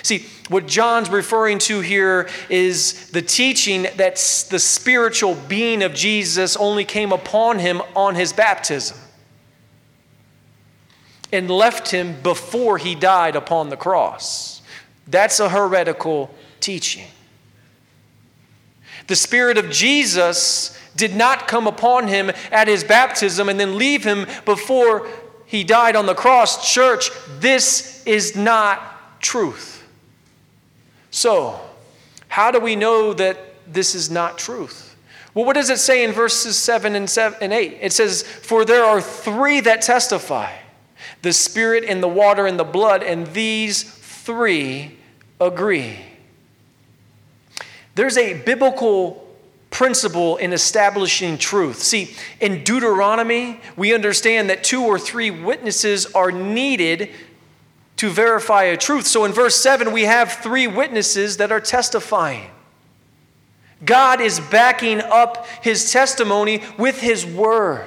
See, 0.02 0.26
what 0.48 0.66
John's 0.66 1.10
referring 1.10 1.58
to 1.60 1.80
here 1.80 2.28
is 2.48 3.10
the 3.10 3.22
teaching 3.22 3.82
that 3.96 4.16
the 4.50 4.58
spiritual 4.58 5.34
being 5.34 5.82
of 5.82 5.94
Jesus 5.94 6.56
only 6.56 6.84
came 6.84 7.12
upon 7.12 7.58
him 7.58 7.82
on 7.94 8.14
his 8.14 8.32
baptism 8.32 8.96
and 11.32 11.50
left 11.50 11.90
him 11.90 12.20
before 12.22 12.78
he 12.78 12.94
died 12.94 13.36
upon 13.36 13.68
the 13.68 13.76
cross. 13.76 14.62
That's 15.06 15.40
a 15.40 15.48
heretical 15.48 16.34
teaching. 16.60 17.06
The 19.06 19.16
Spirit 19.16 19.58
of 19.58 19.70
Jesus 19.70 20.78
did 20.96 21.16
not 21.16 21.48
come 21.48 21.66
upon 21.66 22.08
him 22.08 22.30
at 22.50 22.68
his 22.68 22.84
baptism 22.84 23.48
and 23.48 23.58
then 23.58 23.76
leave 23.76 24.04
him 24.04 24.26
before 24.44 25.08
he 25.46 25.64
died 25.64 25.96
on 25.96 26.06
the 26.06 26.14
cross. 26.14 26.72
Church, 26.72 27.10
this 27.38 28.04
is 28.06 28.36
not 28.36 29.20
truth. 29.20 29.79
So, 31.10 31.60
how 32.28 32.50
do 32.50 32.60
we 32.60 32.76
know 32.76 33.12
that 33.14 33.38
this 33.66 33.94
is 33.94 34.10
not 34.10 34.38
truth? 34.38 34.96
Well, 35.34 35.44
what 35.44 35.54
does 35.54 35.70
it 35.70 35.78
say 35.78 36.04
in 36.04 36.12
verses 36.12 36.56
7 36.56 36.94
and, 36.94 37.08
7 37.08 37.38
and 37.40 37.52
8? 37.52 37.78
It 37.80 37.92
says, 37.92 38.22
For 38.22 38.64
there 38.64 38.84
are 38.84 39.00
three 39.00 39.60
that 39.60 39.82
testify 39.82 40.52
the 41.22 41.32
Spirit 41.32 41.84
and 41.84 42.02
the 42.02 42.08
water 42.08 42.46
and 42.46 42.58
the 42.58 42.64
blood, 42.64 43.02
and 43.02 43.26
these 43.28 43.82
three 43.82 44.96
agree. 45.40 45.98
There's 47.94 48.16
a 48.16 48.34
biblical 48.42 49.26
principle 49.70 50.36
in 50.38 50.52
establishing 50.52 51.38
truth. 51.38 51.78
See, 51.78 52.14
in 52.40 52.64
Deuteronomy, 52.64 53.60
we 53.76 53.94
understand 53.94 54.50
that 54.50 54.64
two 54.64 54.82
or 54.82 54.98
three 54.98 55.30
witnesses 55.30 56.06
are 56.06 56.32
needed 56.32 57.10
to 58.00 58.08
verify 58.08 58.62
a 58.62 58.78
truth. 58.78 59.06
So 59.06 59.26
in 59.26 59.32
verse 59.32 59.54
7, 59.56 59.92
we 59.92 60.04
have 60.04 60.32
three 60.32 60.66
witnesses 60.66 61.36
that 61.36 61.52
are 61.52 61.60
testifying. 61.60 62.50
God 63.84 64.22
is 64.22 64.40
backing 64.40 65.02
up 65.02 65.46
his 65.62 65.92
testimony 65.92 66.62
with 66.78 66.98
his 66.98 67.26
word, 67.26 67.86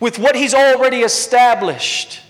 with 0.00 0.18
what 0.18 0.36
he's 0.36 0.52
already 0.52 0.98
established. 0.98 2.20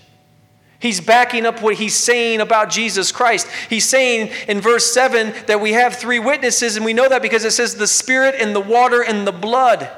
He's 0.79 1.01
backing 1.01 1.45
up 1.45 1.61
what 1.61 1.75
he's 1.75 1.93
saying 1.93 2.39
about 2.39 2.69
Jesus 2.69 3.11
Christ. 3.11 3.49
He's 3.69 3.83
saying 3.83 4.31
in 4.47 4.61
verse 4.61 4.93
7 4.93 5.33
that 5.47 5.59
we 5.59 5.73
have 5.73 5.97
three 5.97 6.19
witnesses, 6.19 6.77
and 6.77 6.85
we 6.85 6.93
know 6.93 7.09
that 7.09 7.21
because 7.21 7.43
it 7.43 7.51
says 7.51 7.75
the 7.75 7.85
Spirit 7.85 8.35
and 8.39 8.55
the 8.55 8.61
water 8.61 9.03
and 9.03 9.27
the 9.27 9.33
blood. 9.33 9.89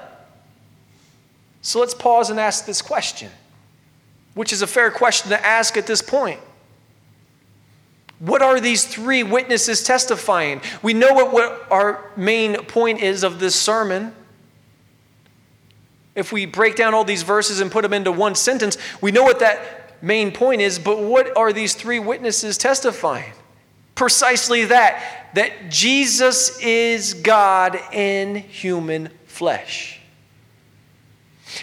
So 1.61 1.79
let's 1.79 1.93
pause 1.93 2.31
and 2.31 2.39
ask 2.39 2.65
this 2.65 2.81
question, 2.81 3.29
which 4.33 4.51
is 4.51 4.63
a 4.63 4.67
fair 4.67 4.89
question 4.89 5.29
to 5.29 5.45
ask 5.45 5.77
at 5.77 5.85
this 5.85 6.01
point. 6.01 6.39
What 8.19 8.41
are 8.41 8.59
these 8.59 8.85
three 8.85 9.23
witnesses 9.23 9.83
testifying? 9.83 10.61
We 10.81 10.93
know 10.93 11.13
what, 11.13 11.33
what 11.33 11.67
our 11.71 12.09
main 12.15 12.55
point 12.65 13.01
is 13.01 13.23
of 13.23 13.39
this 13.39 13.55
sermon. 13.55 14.13
If 16.15 16.31
we 16.31 16.45
break 16.45 16.75
down 16.75 16.93
all 16.93 17.03
these 17.03 17.23
verses 17.23 17.59
and 17.59 17.71
put 17.71 17.81
them 17.81 17.93
into 17.93 18.11
one 18.11 18.35
sentence, 18.35 18.77
we 19.01 19.11
know 19.11 19.23
what 19.23 19.39
that 19.39 20.01
main 20.03 20.31
point 20.31 20.61
is, 20.61 20.77
but 20.79 20.99
what 20.99 21.35
are 21.35 21.51
these 21.51 21.73
three 21.73 21.99
witnesses 21.99 22.57
testifying? 22.57 23.33
Precisely 23.95 24.65
that, 24.65 25.31
that 25.33 25.69
Jesus 25.69 26.59
is 26.59 27.13
God 27.13 27.79
in 27.91 28.35
human 28.35 29.09
flesh. 29.25 29.99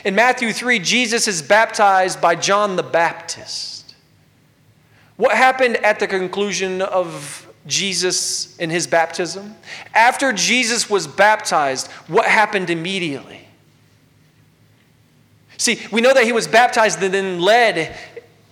In 0.04 0.14
Matthew 0.14 0.52
3, 0.52 0.78
Jesus 0.78 1.26
is 1.26 1.42
baptized 1.42 2.20
by 2.20 2.34
John 2.34 2.76
the 2.76 2.82
Baptist. 2.82 3.79
What 5.20 5.36
happened 5.36 5.76
at 5.84 6.00
the 6.00 6.06
conclusion 6.06 6.80
of 6.80 7.46
Jesus 7.66 8.56
in 8.56 8.70
his 8.70 8.86
baptism? 8.86 9.54
After 9.92 10.32
Jesus 10.32 10.88
was 10.88 11.06
baptized, 11.06 11.88
what 12.08 12.24
happened 12.24 12.70
immediately? 12.70 13.46
See, 15.58 15.78
we 15.92 16.00
know 16.00 16.14
that 16.14 16.24
he 16.24 16.32
was 16.32 16.48
baptized 16.48 17.02
and 17.02 17.12
then 17.12 17.38
led 17.38 17.94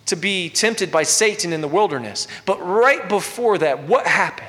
to 0.04 0.14
be 0.14 0.50
tempted 0.50 0.92
by 0.92 1.04
Satan 1.04 1.54
in 1.54 1.62
the 1.62 1.68
wilderness. 1.68 2.28
But 2.44 2.62
right 2.62 3.08
before 3.08 3.56
that, 3.56 3.84
what 3.84 4.06
happened? 4.06 4.48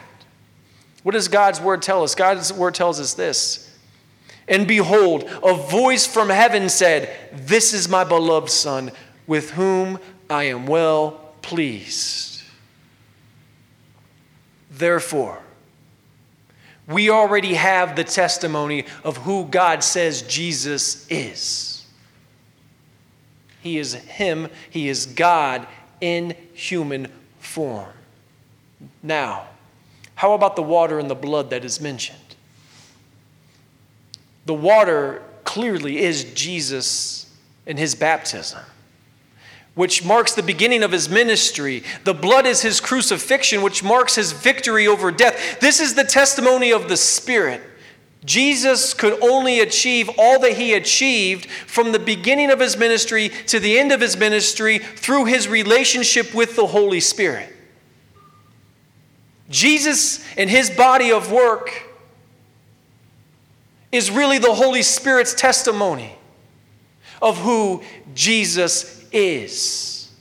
What 1.04 1.14
does 1.14 1.30
God's 1.30 1.62
word 1.62 1.82
tell 1.82 2.04
us? 2.04 2.16
God's 2.16 2.52
word 2.52 2.76
tells 2.76 3.00
us 3.00 3.14
this. 3.14 3.80
And 4.46 4.68
behold, 4.68 5.24
a 5.42 5.54
voice 5.54 6.06
from 6.06 6.28
heaven 6.28 6.68
said, 6.68 7.16
This 7.32 7.74
is 7.74 7.88
my 7.88 8.04
beloved 8.04 8.50
Son, 8.50 8.92
with 9.26 9.52
whom 9.52 10.00
I 10.30 10.44
am 10.44 10.66
well 10.66 11.19
pleased. 11.42 12.44
Therefore, 14.72 15.42
we 16.88 17.10
already 17.10 17.54
have 17.54 17.96
the 17.96 18.04
testimony 18.04 18.86
of 19.04 19.18
who 19.18 19.46
God 19.46 19.84
says 19.84 20.22
Jesus 20.24 21.06
is. 21.10 21.86
He 23.62 23.78
is 23.78 23.94
Him, 23.94 24.48
He 24.70 24.90
is 24.90 25.06
God 25.06 25.68
in 26.02 26.36
human 26.54 27.12
form. 27.40 27.94
Now, 29.04 29.48
how 30.16 30.34
about 30.34 30.56
the 30.56 30.64
water 30.64 31.00
and 31.00 31.10
the 31.10 31.16
blood 31.16 31.50
that 31.50 31.64
is 31.64 31.80
mentioned? 31.80 32.20
The 34.46 34.54
water 34.54 35.22
clearly 35.44 36.00
is 36.00 36.24
Jesus 36.34 37.32
in 37.66 37.78
his 37.78 37.96
baptism, 37.96 38.62
which 39.80 40.04
marks 40.04 40.34
the 40.34 40.44
beginning 40.44 40.84
of 40.84 40.92
his 40.92 41.08
ministry. 41.08 41.86
The 42.04 42.14
blood 42.14 42.46
is 42.46 42.62
his 42.62 42.82
crucifixion, 42.82 43.62
which 43.62 43.82
marks 43.82 44.16
his 44.16 44.34
victory 44.34 44.86
over 44.86 45.10
death. 45.10 45.62
This 45.62 45.80
is 45.80 45.96
the 45.96 46.04
testimony 46.04 46.74
of 46.74 46.90
the 46.90 46.98
Spirit. 46.98 47.62
Jesus 48.26 48.94
could 48.94 49.24
only 49.24 49.62
achieve 49.62 50.10
all 50.18 50.38
that 50.42 50.58
he 50.58 50.74
achieved 50.74 51.50
from 51.66 51.94
the 51.94 51.98
beginning 51.98 52.52
of 52.52 52.60
his 52.60 52.76
ministry 52.76 53.30
to 53.48 53.58
the 53.58 53.80
end 53.80 53.94
of 53.94 54.02
his 54.02 54.18
ministry 54.18 54.80
through 54.80 55.24
his 55.24 55.48
relationship 55.48 56.34
with 56.34 56.58
the 56.58 56.68
Holy 56.68 57.00
Spirit. 57.00 57.48
Jesus 59.50 60.22
and 60.36 60.50
his 60.50 60.70
body 60.70 61.14
of 61.14 61.32
work 61.32 61.84
is 63.94 64.12
really 64.12 64.40
the 64.40 64.56
Holy 64.56 64.84
Spirit's 64.84 65.34
testimony 65.34 66.18
of 67.22 67.38
who 67.38 67.82
Jesus 68.14 68.99
is. 69.12 70.12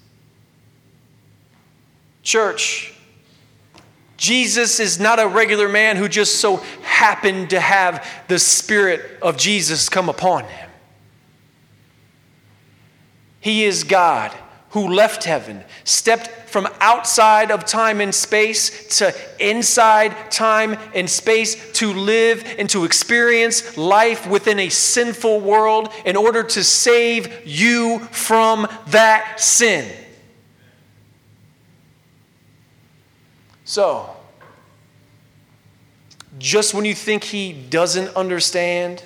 Church, 2.23 2.95
Jesus 4.16 4.80
is 4.80 4.99
not 4.99 5.18
a 5.18 5.26
regular 5.26 5.68
man 5.68 5.97
who 5.97 6.09
just 6.09 6.37
so 6.37 6.57
happened 6.83 7.50
to 7.50 7.61
have 7.61 8.07
the 8.28 8.38
Spirit 8.38 9.18
of 9.23 9.37
Jesus 9.37 9.88
come 9.88 10.09
upon 10.09 10.45
him. 10.45 10.71
He 13.41 13.65
is 13.65 13.84
God 13.84 14.36
who 14.71 14.93
left 14.93 15.25
heaven, 15.25 15.65
stepped 15.85 16.28
from 16.49 16.69
outside 16.81 17.50
of 17.50 17.65
time 17.65 18.00
and 18.00 18.15
space 18.15 18.99
to 18.99 19.15
inside 19.39 20.31
time 20.31 20.76
and 20.95 21.09
space 21.09 21.73
to 21.73 21.93
live 21.93 22.45
and 22.59 22.69
to 22.71 22.85
experience 22.85 23.76
life 23.76 24.26
within 24.28 24.59
a 24.59 24.69
sinful 24.69 25.41
world 25.41 25.91
in 26.04 26.17
order 26.17 26.43
to 26.43 26.63
save 26.63 27.47
you 27.47 27.99
from 28.11 28.67
that 28.89 29.41
sin. 29.41 29.91
So, 33.65 34.09
just 36.39 36.73
when 36.73 36.85
you 36.85 36.95
think 36.95 37.25
he 37.25 37.52
doesn't 37.52 38.15
understand, 38.17 39.02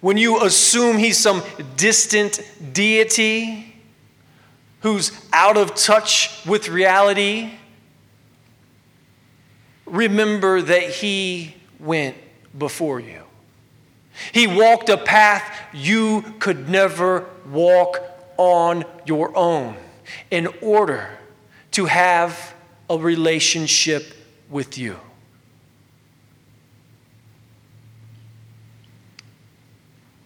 when 0.00 0.16
you 0.16 0.42
assume 0.42 0.98
he's 0.98 1.18
some 1.18 1.42
distant 1.76 2.40
deity, 2.72 3.65
who's 4.86 5.10
out 5.32 5.56
of 5.56 5.74
touch 5.74 6.46
with 6.46 6.68
reality, 6.68 7.50
remember 9.84 10.62
that 10.62 10.84
He 10.90 11.56
went 11.80 12.16
before 12.56 13.00
you. 13.00 13.24
He 14.30 14.46
walked 14.46 14.88
a 14.88 14.96
path 14.96 15.42
you 15.72 16.22
could 16.38 16.68
never 16.68 17.28
walk 17.50 17.98
on 18.36 18.84
your 19.04 19.36
own 19.36 19.76
in 20.30 20.46
order 20.62 21.10
to 21.72 21.86
have 21.86 22.54
a 22.88 22.96
relationship 22.96 24.14
with 24.48 24.78
you. 24.78 25.00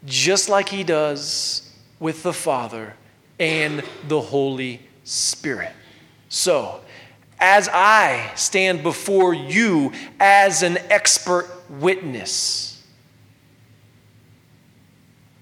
Just 0.04 0.50
like 0.50 0.68
he 0.68 0.84
does 0.84 1.74
with 1.98 2.22
the 2.22 2.34
Father 2.34 2.94
and 3.40 3.82
the 4.06 4.20
Holy 4.20 4.80
Spirit. 5.02 5.72
So, 6.28 6.80
as 7.40 7.68
I 7.72 8.30
stand 8.36 8.82
before 8.82 9.32
you 9.32 9.92
as 10.20 10.62
an 10.62 10.76
expert 10.90 11.48
witness 11.70 12.86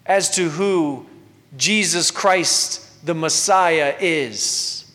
as 0.07 0.31
to 0.37 0.49
who 0.49 1.05
Jesus 1.57 2.11
Christ 2.11 3.05
the 3.05 3.15
Messiah 3.15 3.95
is, 4.01 4.91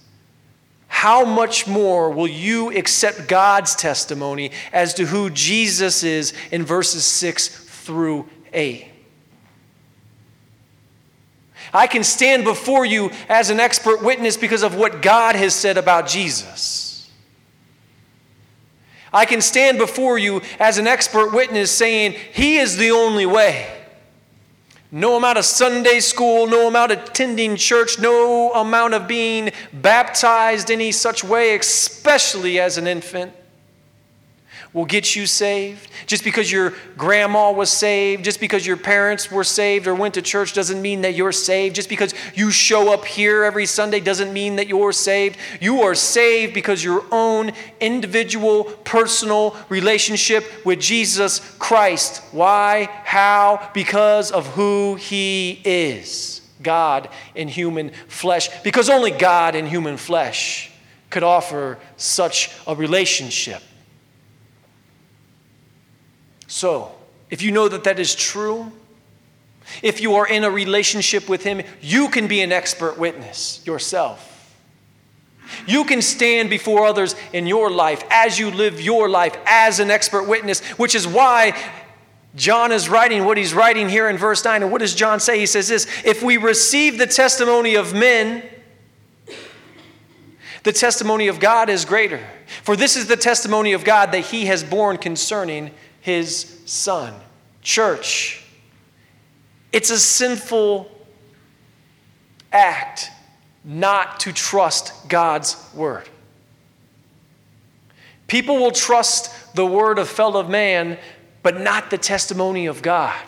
how 0.88 1.26
much 1.26 1.68
more 1.68 2.10
will 2.10 2.28
you 2.28 2.72
accept 2.72 3.28
God's 3.28 3.76
testimony 3.76 4.52
as 4.72 4.94
to 4.94 5.06
who 5.06 5.30
Jesus 5.30 6.04
is 6.04 6.34
in 6.52 6.64
verses 6.64 7.04
6 7.04 7.50
through 7.50 8.30
8? 8.54 8.93
I 11.74 11.88
can 11.88 12.04
stand 12.04 12.44
before 12.44 12.86
you 12.86 13.12
as 13.28 13.50
an 13.50 13.60
expert 13.60 14.04
witness 14.04 14.38
because 14.38 14.62
of 14.62 14.76
what 14.76 15.02
God 15.02 15.36
has 15.36 15.56
said 15.56 15.78
about 15.78 16.08
Jesus. 16.08 17.10
I 19.12 19.26
can 19.26 19.42
stand 19.42 19.78
before 19.78 20.18
you 20.18 20.42
as 20.60 20.78
an 20.78 20.88
expert 20.88 21.34
witness 21.34 21.72
saying, 21.72 22.14
He 22.34 22.58
is 22.58 22.78
the 22.78 22.92
only 22.92 23.26
way. 23.26 23.70
No 24.92 25.18
amount 25.18 25.40
of 25.40 25.46
Sunday 25.46 26.00
school, 26.00 26.46
no 26.46 26.68
amount 26.68 26.92
of 26.92 27.00
attending 27.00 27.56
church, 27.56 27.98
no 28.00 28.52
amount 28.54 28.94
of 28.94 29.08
being 29.08 29.52
baptized 29.74 30.70
any 30.70 30.92
such 30.92 31.24
way, 31.24 31.56
especially 31.56 32.60
as 32.60 32.78
an 32.78 32.86
infant 32.86 33.34
will 34.74 34.86
get 34.86 35.16
you 35.16 35.28
saved. 35.28 35.88
Just 36.08 36.24
because 36.24 36.52
your 36.52 36.74
grandma 36.98 37.52
was 37.52 37.70
saved, 37.70 38.26
just 38.26 38.40
because 38.40 38.66
your 38.66 38.78
parents 38.78 39.32
were 39.32 39.44
saved 39.44 39.88
or 39.88 39.94
went 39.94 40.16
to 40.16 40.22
church 40.22 40.54
doesn't 40.54 40.82
mean 40.82 41.02
that 41.02 41.14
you're 41.14 41.32
saved. 41.32 41.76
Just 41.76 41.90
because 41.90 42.14
you 42.34 42.50
show 42.50 42.92
up 42.92 43.06
here 43.06 43.44
every 43.44 43.68
Sunday 43.68 44.00
doesn't 44.00 44.34
mean 44.34 44.56
that 44.56 44.68
you're 44.68 44.92
saved. 44.92 45.38
You 45.62 45.84
are 45.84 45.96
saved 45.96 46.54
because 46.54 46.84
your 46.84 47.06
own 47.12 47.52
individual, 47.80 48.64
personal 48.64 49.56
relationship 49.70 50.66
with 50.66 50.80
Jesus 50.80 51.40
Christ. 51.60 52.24
Why? 52.32 52.90
How? 53.06 53.70
Because 53.74 54.32
of 54.32 54.48
who 54.48 54.96
He 54.96 55.62
is 55.64 56.42
God 56.64 57.10
in 57.36 57.48
human 57.48 57.92
flesh. 58.08 58.50
Because 58.64 58.90
only 58.90 59.12
God 59.12 59.56
in 59.56 59.68
human 59.68 59.98
flesh 59.98 60.72
could 61.10 61.24
offer 61.24 61.78
such 61.96 62.50
a 62.66 62.76
relationship. 62.76 63.62
So, 66.54 66.92
if 67.32 67.42
you 67.42 67.52
know 67.52 67.68
that 67.68 67.84
that 67.86 67.98
is 67.98 68.14
true, 68.14 68.72
if 69.82 70.00
you 70.02 70.14
are 70.14 70.28
in 70.28 70.44
a 70.44 70.52
relationship 70.52 71.28
with 71.28 71.44
Him, 71.44 71.64
you 71.82 72.10
can 72.10 72.28
be 72.28 72.42
an 72.42 72.52
expert 72.52 73.00
witness 73.00 73.66
yourself. 73.66 74.56
You 75.66 75.84
can 75.84 76.04
stand 76.04 76.52
before 76.52 76.86
others 76.86 77.16
in 77.34 77.48
your 77.48 77.72
life 77.72 78.04
as 78.12 78.38
you 78.38 78.52
live 78.52 78.80
your 78.80 79.10
life 79.10 79.36
as 79.48 79.80
an 79.80 79.90
expert 79.90 80.26
witness, 80.28 80.60
which 80.78 80.94
is 80.94 81.08
why 81.08 81.60
John 82.36 82.72
is 82.72 82.88
writing 82.88 83.26
what 83.26 83.38
he's 83.38 83.56
writing 83.56 83.90
here 83.90 84.08
in 84.08 84.16
verse 84.16 84.46
9. 84.46 84.62
And 84.62 84.72
what 84.72 84.82
does 84.82 84.94
John 84.94 85.20
say? 85.20 85.40
He 85.40 85.48
says 85.48 85.68
this 85.68 85.88
If 86.06 86.22
we 86.22 86.38
receive 86.38 87.00
the 87.00 87.08
testimony 87.08 87.74
of 87.74 87.96
men, 87.96 88.44
the 90.62 90.72
testimony 90.72 91.30
of 91.30 91.40
God 91.40 91.68
is 91.68 91.84
greater. 91.84 92.24
For 92.62 92.76
this 92.76 92.96
is 92.96 93.08
the 93.08 93.18
testimony 93.18 93.74
of 93.74 93.84
God 93.84 94.12
that 94.12 94.26
he 94.26 94.46
has 94.46 94.64
borne 94.64 94.98
concerning 94.98 95.72
his 96.04 96.60
son. 96.66 97.14
Church, 97.62 98.44
It's 99.72 99.90
a 99.90 99.98
sinful 99.98 100.92
act 102.52 103.10
not 103.64 104.20
to 104.20 104.34
trust 104.34 105.08
God's 105.08 105.56
word. 105.74 106.08
People 108.28 108.58
will 108.58 108.72
trust 108.72 109.56
the 109.56 109.66
word 109.66 109.98
of 109.98 110.10
fellow 110.10 110.44
man, 110.44 111.00
but 111.42 111.60
not 111.60 111.90
the 111.90 111.98
testimony 111.98 112.66
of 112.66 112.82
God. 112.82 113.20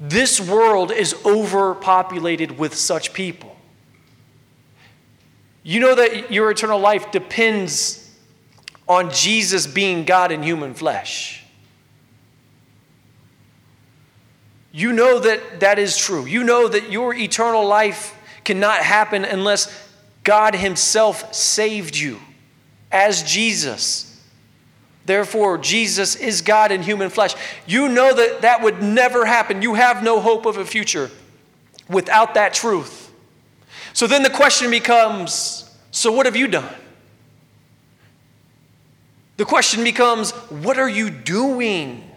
This 0.00 0.40
world 0.40 0.92
is 0.92 1.14
overpopulated 1.26 2.58
with 2.58 2.76
such 2.76 3.12
people. 3.12 3.56
You 5.64 5.80
know 5.80 5.96
that 5.96 6.32
your 6.32 6.50
eternal 6.50 6.78
life 6.78 7.10
depends 7.10 8.01
on 8.92 9.10
Jesus 9.10 9.66
being 9.66 10.04
God 10.04 10.30
in 10.32 10.42
human 10.42 10.74
flesh. 10.74 11.42
You 14.70 14.92
know 14.92 15.18
that 15.18 15.60
that 15.60 15.78
is 15.78 15.96
true. 15.96 16.26
You 16.26 16.44
know 16.44 16.68
that 16.68 16.90
your 16.90 17.14
eternal 17.14 17.66
life 17.66 18.14
cannot 18.44 18.78
happen 18.78 19.24
unless 19.24 19.88
God 20.24 20.54
Himself 20.54 21.34
saved 21.34 21.96
you 21.96 22.18
as 22.90 23.22
Jesus. 23.22 24.08
Therefore, 25.06 25.58
Jesus 25.58 26.14
is 26.14 26.42
God 26.42 26.70
in 26.70 26.82
human 26.82 27.08
flesh. 27.08 27.34
You 27.66 27.88
know 27.88 28.14
that 28.14 28.42
that 28.42 28.62
would 28.62 28.82
never 28.82 29.24
happen. 29.24 29.62
You 29.62 29.74
have 29.74 30.02
no 30.02 30.20
hope 30.20 30.46
of 30.46 30.58
a 30.58 30.64
future 30.64 31.10
without 31.88 32.34
that 32.34 32.54
truth. 32.54 33.10
So 33.94 34.06
then 34.06 34.22
the 34.22 34.30
question 34.30 34.70
becomes 34.70 35.68
so 35.90 36.12
what 36.12 36.26
have 36.26 36.36
you 36.36 36.46
done? 36.46 36.72
The 39.42 39.46
question 39.46 39.82
becomes 39.82 40.30
what 40.50 40.78
are 40.78 40.88
you 40.88 41.10
doing 41.10 42.08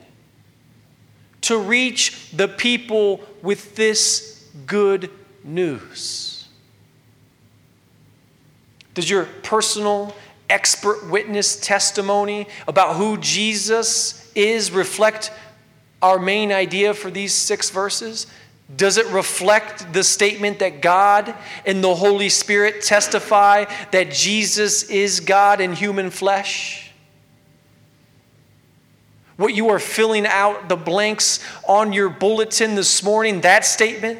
to 1.41 1.57
reach 1.57 2.29
the 2.29 2.47
people 2.47 3.19
with 3.41 3.75
this 3.75 4.47
good 4.67 5.09
news? 5.43 6.47
Does 8.93 9.09
your 9.09 9.25
personal 9.41 10.15
expert 10.51 11.09
witness 11.09 11.59
testimony 11.59 12.47
about 12.67 12.95
who 12.95 13.17
Jesus 13.17 14.31
is 14.35 14.69
reflect 14.69 15.31
our 16.03 16.19
main 16.19 16.51
idea 16.51 16.93
for 16.93 17.09
these 17.09 17.33
six 17.33 17.71
verses? 17.71 18.27
Does 18.77 18.99
it 18.99 19.07
reflect 19.07 19.91
the 19.93 20.03
statement 20.03 20.59
that 20.59 20.79
God 20.79 21.33
and 21.65 21.83
the 21.83 21.95
Holy 21.95 22.29
Spirit 22.29 22.83
testify 22.83 23.65
that 23.89 24.11
Jesus 24.11 24.83
is 24.91 25.21
God 25.21 25.59
in 25.59 25.73
human 25.73 26.11
flesh? 26.11 26.84
What 29.37 29.53
you 29.53 29.69
are 29.69 29.79
filling 29.79 30.25
out 30.25 30.69
the 30.69 30.77
blanks 30.77 31.39
on 31.67 31.93
your 31.93 32.09
bulletin 32.09 32.75
this 32.75 33.03
morning, 33.03 33.41
that 33.41 33.65
statement? 33.65 34.19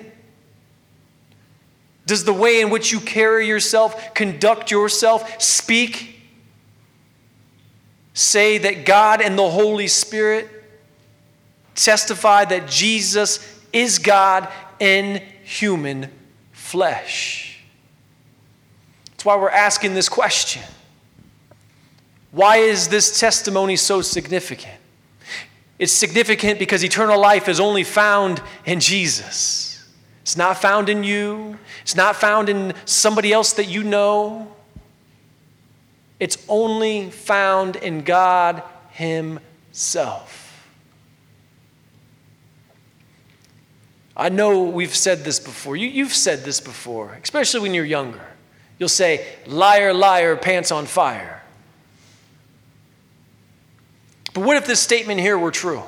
Does 2.06 2.24
the 2.24 2.34
way 2.34 2.62
in 2.62 2.70
which 2.70 2.92
you 2.92 3.00
carry 3.00 3.48
yourself, 3.48 4.14
conduct 4.14 4.72
yourself, 4.72 5.42
speak 5.42 6.16
say 8.16 8.58
that 8.58 8.86
God 8.86 9.22
and 9.22 9.38
the 9.38 9.50
Holy 9.50 9.88
Spirit 9.88 10.50
testify 11.76 12.46
that 12.46 12.68
Jesus 12.68 13.62
is 13.74 14.00
God 14.00 14.48
in 14.80 15.22
human 15.44 16.10
flesh. 16.54 17.60
That's 19.12 19.26
why 19.26 19.36
we're 19.36 19.50
asking 19.50 19.94
this 19.94 20.08
question. 20.08 20.64
Why 22.32 22.58
is 22.58 22.88
this 22.88 23.20
testimony 23.20 23.76
so 23.76 24.02
significant? 24.02 24.80
It's 25.78 25.92
significant 25.92 26.58
because 26.58 26.84
eternal 26.84 27.20
life 27.20 27.50
is 27.50 27.60
only 27.60 27.84
found 27.84 28.42
in 28.66 28.80
Jesus. 28.80 29.88
It's 30.22 30.38
not 30.38 30.58
found 30.58 30.90
in 30.90 31.04
you, 31.04 31.60
it's 31.82 31.96
not 31.96 32.16
found 32.16 32.50
in 32.50 32.74
somebody 32.86 33.32
else 33.32 33.54
that 33.54 33.66
you 33.66 33.84
know. 33.84 34.52
It's 36.20 36.44
only 36.48 37.12
found 37.12 37.76
in 37.76 38.04
God 38.04 38.64
Himself. 38.92 40.46
I 44.18 44.30
know 44.30 44.64
we've 44.64 44.96
said 44.96 45.26
this 45.26 45.40
before. 45.40 45.76
You, 45.76 46.06
have 46.06 46.14
said 46.14 46.46
this 46.46 46.62
before, 46.62 47.20
especially 47.22 47.60
when 47.60 47.74
you're 47.74 47.84
younger. 47.84 48.26
You'll 48.80 48.90
say, 48.90 49.26
liar, 49.46 49.94
liar, 49.94 50.38
pants 50.38 50.72
on 50.72 50.86
fire. 50.86 51.44
But 54.36 54.44
what 54.44 54.58
if 54.58 54.68
this 54.68 54.82
statement 54.82 55.22
here 55.22 55.40
were 55.40 55.50
true? 55.50 55.82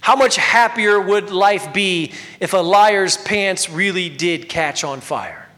How 0.00 0.14
much 0.14 0.36
happier 0.36 0.98
would 0.98 1.30
life 1.30 1.74
be 1.74 2.12
if 2.38 2.54
a 2.54 2.58
liar's 2.58 3.16
pants 3.18 3.68
really 3.68 4.08
did 4.08 4.48
catch 4.48 4.84
on 4.84 5.00
fire? 5.00 5.48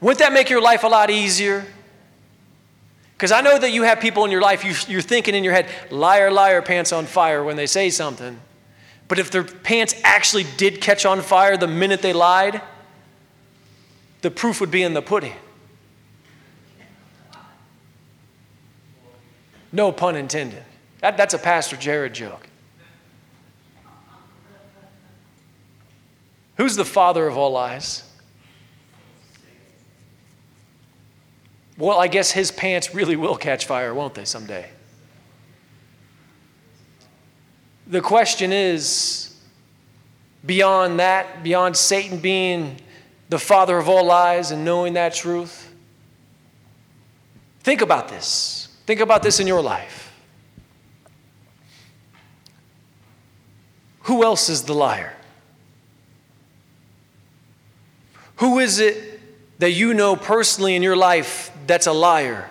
Wouldn't 0.00 0.18
that 0.18 0.32
make 0.32 0.50
your 0.50 0.60
life 0.60 0.82
a 0.82 0.88
lot 0.88 1.08
easier? 1.08 1.64
Because 3.12 3.30
I 3.30 3.42
know 3.42 3.58
that 3.58 3.70
you 3.70 3.84
have 3.84 4.00
people 4.00 4.24
in 4.24 4.32
your 4.32 4.42
life, 4.42 4.64
you, 4.64 4.74
you're 4.92 5.02
thinking 5.02 5.36
in 5.36 5.44
your 5.44 5.52
head, 5.52 5.66
liar, 5.88 6.32
liar, 6.32 6.62
pants 6.62 6.92
on 6.92 7.06
fire 7.06 7.44
when 7.44 7.56
they 7.56 7.66
say 7.66 7.88
something. 7.88 8.40
But 9.06 9.20
if 9.20 9.30
their 9.30 9.44
pants 9.44 9.94
actually 10.02 10.46
did 10.56 10.80
catch 10.80 11.06
on 11.06 11.20
fire 11.22 11.56
the 11.56 11.68
minute 11.68 12.02
they 12.02 12.12
lied, 12.12 12.60
the 14.22 14.32
proof 14.32 14.60
would 14.60 14.72
be 14.72 14.82
in 14.82 14.94
the 14.94 15.02
pudding. 15.02 15.34
No 19.72 19.92
pun 19.92 20.16
intended. 20.16 20.62
That, 21.00 21.16
that's 21.16 21.34
a 21.34 21.38
Pastor 21.38 21.76
Jared 21.76 22.14
joke. 22.14 22.48
Who's 26.56 26.74
the 26.74 26.84
father 26.84 27.26
of 27.28 27.36
all 27.36 27.52
lies? 27.52 28.02
Well, 31.76 32.00
I 32.00 32.08
guess 32.08 32.32
his 32.32 32.50
pants 32.50 32.92
really 32.92 33.14
will 33.14 33.36
catch 33.36 33.66
fire, 33.66 33.94
won't 33.94 34.14
they, 34.14 34.24
someday? 34.24 34.68
The 37.86 38.00
question 38.00 38.52
is 38.52 39.36
beyond 40.44 40.98
that, 40.98 41.44
beyond 41.44 41.76
Satan 41.76 42.18
being 42.18 42.78
the 43.28 43.38
father 43.38 43.78
of 43.78 43.88
all 43.88 44.04
lies 44.04 44.50
and 44.50 44.64
knowing 44.64 44.94
that 44.94 45.14
truth, 45.14 45.72
think 47.60 47.80
about 47.80 48.08
this. 48.08 48.57
Think 48.88 49.00
about 49.00 49.22
this 49.22 49.38
in 49.38 49.46
your 49.46 49.60
life. 49.60 50.10
Who 54.04 54.24
else 54.24 54.48
is 54.48 54.62
the 54.62 54.72
liar? 54.72 55.14
Who 58.36 58.60
is 58.60 58.78
it 58.78 59.20
that 59.58 59.72
you 59.72 59.92
know 59.92 60.16
personally 60.16 60.74
in 60.74 60.82
your 60.82 60.96
life 60.96 61.50
that's 61.66 61.86
a 61.86 61.92
liar. 61.92 62.48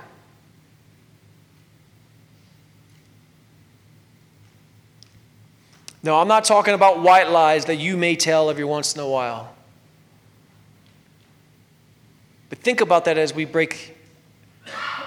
No, 6.04 6.20
I'm 6.20 6.28
not 6.28 6.46
talking 6.46 6.76
about 6.76 7.02
white 7.02 7.32
lies 7.32 7.66
that 7.66 7.78
you 7.78 7.98
may 7.98 8.16
tell 8.16 8.52
every 8.52 8.64
once 8.64 8.94
in 8.94 9.02
a 9.02 9.08
while. 9.08 9.56
But 12.50 12.60
think 12.60 12.80
about 12.80 13.06
that 13.06 13.18
as 13.18 13.34
we 13.34 13.44
break 13.44 13.97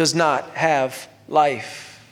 does 0.00 0.14
not 0.14 0.48
have 0.52 1.10
life. 1.28 2.02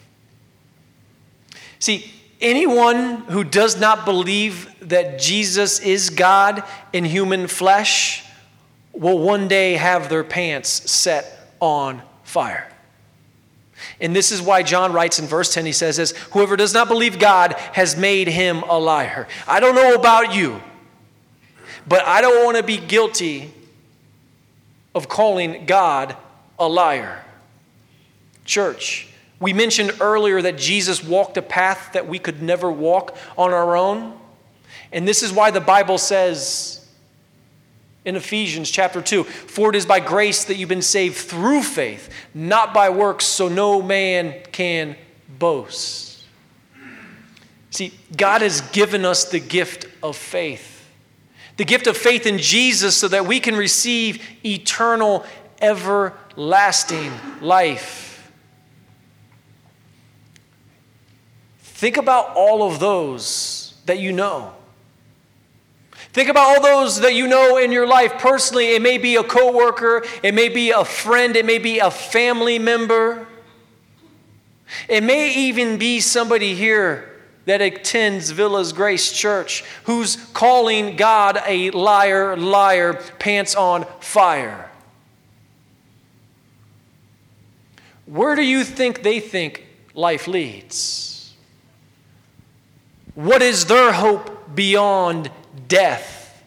See, 1.79 2.13
anyone 2.39 3.23
who 3.23 3.43
does 3.43 3.81
not 3.81 4.05
believe 4.05 4.69
that 4.91 5.19
Jesus 5.19 5.81
is 5.81 6.11
God 6.11 6.65
in 6.93 7.07
human 7.07 7.47
flesh 7.47 8.27
will 8.93 9.19
one 9.19 9.49
day 9.49 9.73
have 9.73 10.11
their 10.11 10.23
pants 10.23 10.69
set 10.69 11.51
on 11.61 12.03
fire. 12.25 12.71
And 14.03 14.15
this 14.15 14.33
is 14.33 14.43
why 14.43 14.63
John 14.63 14.93
writes 14.93 15.19
in 15.19 15.25
verse 15.25 15.55
10, 15.55 15.65
he 15.65 15.73
says 15.73 15.97
this 15.97 16.15
Whoever 16.33 16.59
does 16.59 16.75
not 16.75 16.89
believe 16.89 17.19
God 17.19 17.55
has 17.73 17.97
made 17.97 18.29
him 18.29 18.65
a 18.65 18.79
liar. 18.79 19.27
I 19.47 19.61
don't 19.61 19.75
know 19.75 19.95
about 19.95 20.35
you, 20.35 20.61
but 21.87 22.05
I 22.05 22.21
don't 22.21 22.45
want 22.45 22.59
to 22.59 22.63
be 22.63 22.77
guilty 22.77 23.51
of 24.95 25.09
calling 25.09 25.65
God 25.65 26.15
a 26.59 26.69
liar. 26.69 27.25
Church, 28.49 29.07
We 29.41 29.53
mentioned 29.53 29.93
earlier 30.01 30.41
that 30.43 30.57
Jesus 30.57 31.05
walked 31.05 31.37
a 31.37 31.43
path 31.43 31.93
that 31.93 32.09
we 32.09 32.19
could 32.19 32.43
never 32.43 32.73
walk 32.73 33.17
on 33.37 33.53
our 33.53 33.77
own. 33.77 34.19
And 34.91 35.07
this 35.07 35.23
is 35.23 35.31
why 35.31 35.53
the 35.53 35.61
Bible 35.61 35.99
says 35.99 36.89
in 38.07 38.17
Ephesians 38.17 38.71
chapter 38.71 39.03
2 39.03 39.25
For 39.25 39.69
it 39.69 39.77
is 39.77 39.85
by 39.85 40.01
grace 40.01 40.45
that 40.47 40.57
you've 40.57 40.71
been 40.71 40.81
saved 40.81 41.19
through 41.19 41.63
faith, 41.63 42.11
not 42.33 42.73
by 42.73 42.89
works, 42.89 43.27
so 43.27 43.49
no 43.49 43.83
man 43.83 44.35
can 44.51 44.97
boast. 45.39 46.25
See, 47.71 47.93
God 48.17 48.41
has 48.41 48.63
given 48.63 49.05
us 49.05 49.27
the 49.27 49.41
gift 49.41 49.87
of 50.03 50.17
faith. 50.17 50.89
The 51.59 51.67
gift 51.67 51.87
of 51.87 51.99
faith 51.99 52.25
in 52.25 52.39
Jesus 52.39 52.97
so 52.97 53.09
that 53.09 53.27
we 53.27 53.41
can 53.41 53.57
receive 53.57 54.27
eternal, 54.43 55.27
everlasting 55.61 57.13
life. 57.43 58.08
Think 61.79 61.97
about 61.97 62.35
all 62.35 62.65
of 62.65 62.81
those 62.81 63.73
that 63.87 64.01
you 64.01 64.11
know. 64.11 64.53
Think 66.13 66.29
about 66.29 66.57
all 66.57 66.61
those 66.61 67.03
that 67.03 67.15
you 67.15 67.29
know 67.29 67.57
in 67.57 67.71
your 67.71 67.87
life 67.87 68.15
personally. 68.19 68.75
It 68.75 68.83
may 68.83 68.99
be 68.99 69.15
a 69.15 69.23
coworker, 69.23 70.05
it 70.25 70.35
may 70.35 70.49
be 70.49 70.73
a 70.73 70.85
friend, 70.85 71.37
it 71.37 71.47
may 71.47 71.59
be 71.59 71.79
a 71.79 71.93
family 71.93 72.59
member. 72.59 73.29
It 74.89 75.05
may 75.05 75.33
even 75.33 75.79
be 75.79 76.01
somebody 76.01 76.57
here 76.57 77.17
that 77.45 77.61
attends 77.61 78.31
Villa's 78.31 78.73
Grace 78.73 79.13
Church 79.13 79.63
who's 79.85 80.17
calling 80.33 80.97
God 80.97 81.39
a 81.47 81.71
liar, 81.71 82.37
liar, 82.37 82.95
pants 83.21 83.55
on 83.55 83.87
fire. 84.01 84.69
Where 88.07 88.35
do 88.35 88.43
you 88.43 88.65
think 88.65 89.05
they 89.05 89.21
think 89.21 89.65
life 89.95 90.27
leads? 90.27 91.18
What 93.19 93.43
is 93.43 93.65
their 93.65 93.93
hope 93.93 94.55
beyond 94.55 95.29
death? 95.67 96.41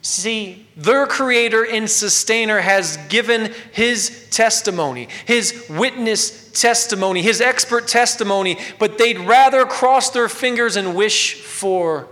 See, 0.00 0.66
their 0.74 1.06
creator 1.06 1.62
and 1.62 1.90
sustainer 1.90 2.60
has 2.60 2.96
given 3.10 3.52
his 3.72 4.26
testimony, 4.30 5.08
his 5.26 5.66
witness 5.68 6.52
testimony, 6.58 7.20
his 7.20 7.42
expert 7.42 7.86
testimony, 7.86 8.56
but 8.78 8.96
they'd 8.96 9.18
rather 9.18 9.66
cross 9.66 10.08
their 10.08 10.30
fingers 10.30 10.76
and 10.76 10.94
wish 10.94 11.34
for 11.34 12.08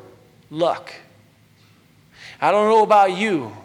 luck. 0.50 0.92
I 2.42 2.50
don't 2.50 2.68
know 2.68 2.82
about 2.82 3.16
you, 3.16 3.56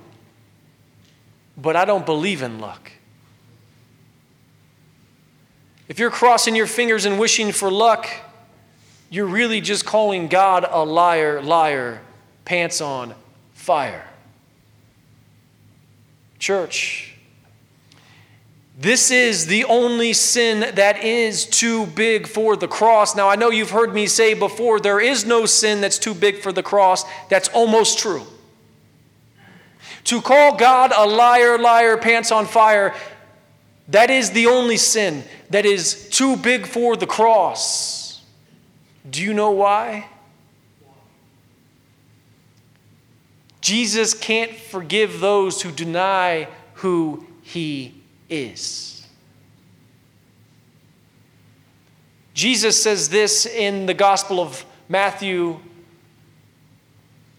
but 1.57 1.75
I 1.75 1.83
don't 1.83 2.05
believe 2.05 2.43
in 2.43 2.59
luck. 2.59 2.93
If 5.89 5.99
you're 5.99 6.11
crossing 6.11 6.55
your 6.55 6.67
fingers 6.67 7.03
and 7.03 7.19
wishing 7.19 7.51
for 7.51 7.69
luck, 7.69 8.07
you're 9.13 9.27
really 9.27 9.61
just 9.61 9.85
calling 9.85 10.27
God 10.27 10.65
a 10.67 10.83
liar, 10.83 11.39
liar, 11.39 12.01
pants 12.45 12.81
on 12.81 13.13
fire. 13.53 14.07
Church, 16.39 17.13
this 18.75 19.11
is 19.11 19.45
the 19.45 19.65
only 19.65 20.13
sin 20.13 20.61
that 20.73 21.03
is 21.03 21.45
too 21.45 21.85
big 21.85 22.25
for 22.25 22.55
the 22.55 22.67
cross. 22.67 23.15
Now, 23.15 23.29
I 23.29 23.35
know 23.35 23.51
you've 23.51 23.69
heard 23.69 23.93
me 23.93 24.07
say 24.07 24.33
before 24.33 24.79
there 24.79 24.99
is 24.99 25.27
no 25.27 25.45
sin 25.45 25.79
that's 25.79 25.99
too 25.99 26.15
big 26.15 26.39
for 26.39 26.51
the 26.51 26.63
cross. 26.63 27.05
That's 27.29 27.49
almost 27.49 27.99
true. 27.99 28.25
To 30.05 30.21
call 30.23 30.57
God 30.57 30.91
a 30.91 31.05
liar, 31.05 31.59
liar, 31.59 31.97
pants 31.97 32.31
on 32.31 32.47
fire, 32.47 32.95
that 33.89 34.09
is 34.09 34.31
the 34.31 34.47
only 34.47 34.77
sin 34.77 35.23
that 35.51 35.67
is 35.67 36.09
too 36.09 36.35
big 36.35 36.65
for 36.65 36.95
the 36.95 37.05
cross. 37.05 38.02
Do 39.09 39.21
you 39.21 39.33
know 39.33 39.51
why? 39.51 40.07
Jesus 43.61 44.13
can't 44.13 44.53
forgive 44.53 45.19
those 45.19 45.61
who 45.61 45.71
deny 45.71 46.47
who 46.75 47.25
he 47.43 47.93
is. 48.29 49.07
Jesus 52.33 52.81
says 52.81 53.09
this 53.09 53.45
in 53.45 53.85
the 53.85 53.93
Gospel 53.93 54.39
of 54.39 54.65
Matthew, 54.89 55.59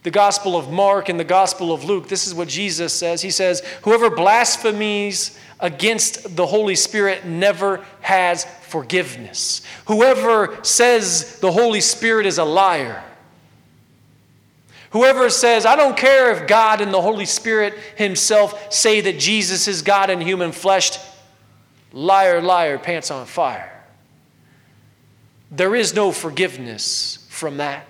the 0.03 0.11
Gospel 0.11 0.57
of 0.57 0.71
Mark, 0.71 1.09
and 1.09 1.19
the 1.19 1.25
Gospel 1.25 1.73
of 1.73 1.85
Luke. 1.85 2.09
This 2.09 2.27
is 2.27 2.35
what 2.35 2.49
Jesus 2.49 2.93
says. 2.93 3.21
He 3.21 3.31
says, 3.31 3.61
Whoever 3.83 4.09
blasphemies 4.09 5.39
against 5.61 6.37
the 6.37 6.47
Holy 6.47 6.75
Spirit 6.75 7.25
never 7.25 7.85
has 8.01 8.45
forgiveness. 8.63 9.63
Whoever 9.87 10.59
says 10.63 11.39
the 11.41 11.53
Holy 11.53 11.81
Spirit 11.81 12.27
is 12.27 12.39
a 12.39 12.45
liar, 12.45 13.03
whoever 14.91 15.31
says, 15.31 15.67
I 15.67 15.77
don't 15.77 15.97
care 15.97 16.33
if 16.33 16.47
God 16.47 16.81
and 16.81 16.93
the 16.93 17.01
Holy 17.01 17.27
Spirit 17.27 17.75
Himself 17.97 18.73
say 18.73 19.01
that 19.03 19.19
Jesus 19.19 19.69
is 19.69 19.83
God 19.83 20.11
in 20.11 20.21
human 20.21 20.53
flesh, 20.53 20.99
liar, 21.93 22.41
liar, 22.41 22.79
pants 22.79 23.11
on 23.11 23.27
fire. 23.27 23.71
There 25.51 25.75
is 25.75 25.95
no 25.95 26.11
forgiveness 26.11 27.27
from 27.31 27.59
that. 27.59 27.87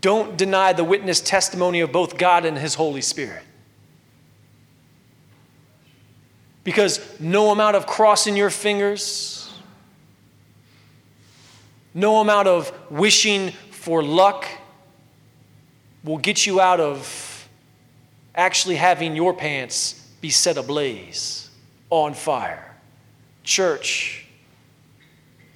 Don't 0.00 0.36
deny 0.36 0.72
the 0.72 0.84
witness 0.84 1.20
testimony 1.20 1.80
of 1.80 1.92
both 1.92 2.18
God 2.18 2.44
and 2.44 2.58
His 2.58 2.74
Holy 2.74 3.02
Spirit. 3.02 3.42
Because 6.64 7.00
no 7.20 7.50
amount 7.50 7.76
of 7.76 7.86
crossing 7.86 8.36
your 8.36 8.50
fingers, 8.50 9.52
no 11.94 12.20
amount 12.20 12.48
of 12.48 12.72
wishing 12.90 13.50
for 13.70 14.02
luck 14.02 14.46
will 16.04 16.18
get 16.18 16.46
you 16.46 16.60
out 16.60 16.80
of 16.80 17.48
actually 18.34 18.76
having 18.76 19.14
your 19.16 19.34
pants 19.34 19.94
be 20.20 20.30
set 20.30 20.56
ablaze, 20.56 21.50
on 21.90 22.14
fire. 22.14 22.76
Church, 23.44 24.24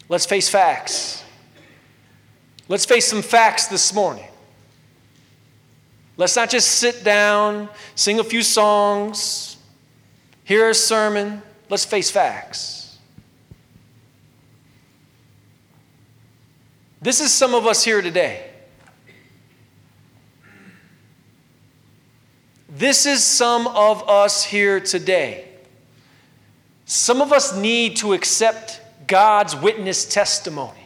let's 0.08 0.26
face 0.26 0.48
facts. 0.48 1.22
Let's 2.68 2.84
face 2.84 3.06
some 3.06 3.22
facts 3.22 3.68
this 3.68 3.94
morning. 3.94 4.26
Let's 6.16 6.34
not 6.34 6.50
just 6.50 6.68
sit 6.72 7.04
down, 7.04 7.68
sing 7.94 8.18
a 8.18 8.24
few 8.24 8.42
songs, 8.42 9.55
hear 10.46 10.70
a 10.70 10.74
sermon, 10.74 11.42
let's 11.68 11.84
face 11.84 12.08
facts. 12.08 12.98
This 17.02 17.20
is 17.20 17.32
some 17.32 17.52
of 17.52 17.66
us 17.66 17.84
here 17.84 18.00
today. 18.00 18.48
This 22.68 23.06
is 23.06 23.24
some 23.24 23.66
of 23.66 24.08
us 24.08 24.44
here 24.44 24.78
today. 24.78 25.48
Some 26.84 27.20
of 27.20 27.32
us 27.32 27.56
need 27.56 27.96
to 27.96 28.12
accept 28.12 28.80
God's 29.08 29.56
witness 29.56 30.04
testimony. 30.04 30.78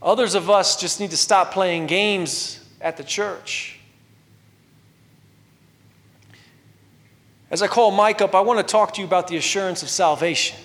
Others 0.00 0.36
of 0.36 0.48
us 0.50 0.80
just 0.80 1.00
need 1.00 1.10
to 1.10 1.16
stop 1.16 1.50
playing 1.50 1.86
games 1.86 2.60
at 2.80 2.96
the 2.96 3.02
church. 3.02 3.75
As 7.50 7.62
I 7.62 7.68
call 7.68 7.90
Mike 7.90 8.20
up, 8.20 8.34
I 8.34 8.40
want 8.40 8.58
to 8.58 8.64
talk 8.64 8.94
to 8.94 9.00
you 9.00 9.06
about 9.06 9.28
the 9.28 9.36
assurance 9.36 9.82
of 9.82 9.88
salvation. 9.88 10.58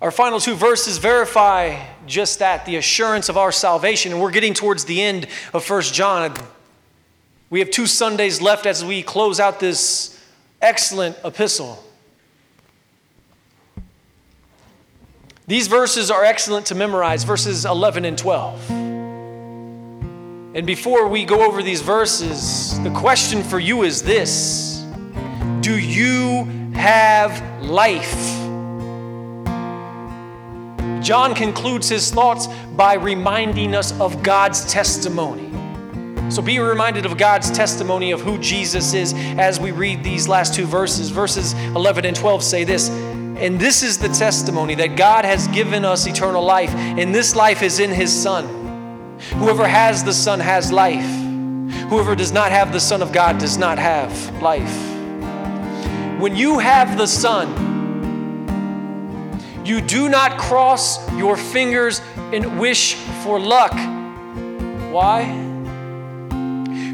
Our 0.00 0.10
final 0.10 0.40
two 0.40 0.54
verses 0.54 0.98
verify 0.98 1.80
just 2.06 2.40
that 2.40 2.66
the 2.66 2.76
assurance 2.76 3.28
of 3.28 3.36
our 3.36 3.52
salvation. 3.52 4.12
And 4.12 4.20
we're 4.20 4.32
getting 4.32 4.54
towards 4.54 4.84
the 4.84 5.00
end 5.00 5.28
of 5.54 5.64
First 5.64 5.94
John. 5.94 6.34
We 7.50 7.60
have 7.60 7.70
two 7.70 7.86
Sundays 7.86 8.40
left 8.40 8.66
as 8.66 8.84
we 8.84 9.02
close 9.02 9.38
out 9.38 9.60
this 9.60 10.20
excellent 10.60 11.16
epistle. 11.24 11.84
These 15.46 15.66
verses 15.66 16.10
are 16.10 16.24
excellent 16.24 16.66
to 16.66 16.74
memorize, 16.74 17.24
verses 17.24 17.64
11 17.64 18.04
and 18.04 18.16
12. 18.16 18.81
And 20.54 20.66
before 20.66 21.08
we 21.08 21.24
go 21.24 21.46
over 21.46 21.62
these 21.62 21.80
verses, 21.80 22.78
the 22.82 22.90
question 22.90 23.42
for 23.42 23.58
you 23.58 23.84
is 23.84 24.02
this 24.02 24.84
Do 25.60 25.78
you 25.78 26.44
have 26.74 27.64
life? 27.64 28.38
John 31.02 31.34
concludes 31.34 31.88
his 31.88 32.10
thoughts 32.10 32.48
by 32.76 32.94
reminding 32.94 33.74
us 33.74 33.98
of 33.98 34.22
God's 34.22 34.70
testimony. 34.70 35.50
So 36.30 36.42
be 36.42 36.58
reminded 36.58 37.06
of 37.06 37.16
God's 37.16 37.50
testimony 37.50 38.10
of 38.10 38.20
who 38.20 38.36
Jesus 38.38 38.92
is 38.92 39.14
as 39.38 39.58
we 39.58 39.70
read 39.70 40.04
these 40.04 40.28
last 40.28 40.54
two 40.54 40.66
verses. 40.66 41.08
Verses 41.08 41.54
11 41.54 42.04
and 42.04 42.16
12 42.16 42.42
say 42.42 42.64
this 42.64 42.90
And 42.90 43.58
this 43.58 43.82
is 43.82 43.96
the 43.96 44.08
testimony 44.08 44.74
that 44.74 44.96
God 44.96 45.24
has 45.24 45.48
given 45.48 45.86
us 45.86 46.06
eternal 46.06 46.44
life, 46.44 46.74
and 46.74 47.14
this 47.14 47.34
life 47.34 47.62
is 47.62 47.80
in 47.80 47.90
his 47.90 48.12
Son. 48.12 48.61
Whoever 49.30 49.66
has 49.66 50.04
the 50.04 50.12
Son 50.12 50.40
has 50.40 50.70
life. 50.72 51.22
Whoever 51.88 52.14
does 52.14 52.32
not 52.32 52.52
have 52.52 52.72
the 52.72 52.80
Son 52.80 53.02
of 53.02 53.12
God 53.12 53.38
does 53.38 53.56
not 53.58 53.78
have 53.78 54.42
life. 54.42 54.90
When 56.20 56.36
you 56.36 56.58
have 56.58 56.96
the 56.96 57.06
Son, 57.06 57.48
you 59.64 59.80
do 59.80 60.08
not 60.08 60.38
cross 60.38 61.10
your 61.16 61.36
fingers 61.36 62.00
and 62.16 62.58
wish 62.58 62.94
for 62.94 63.38
luck. 63.38 63.72
Why? 64.90 65.24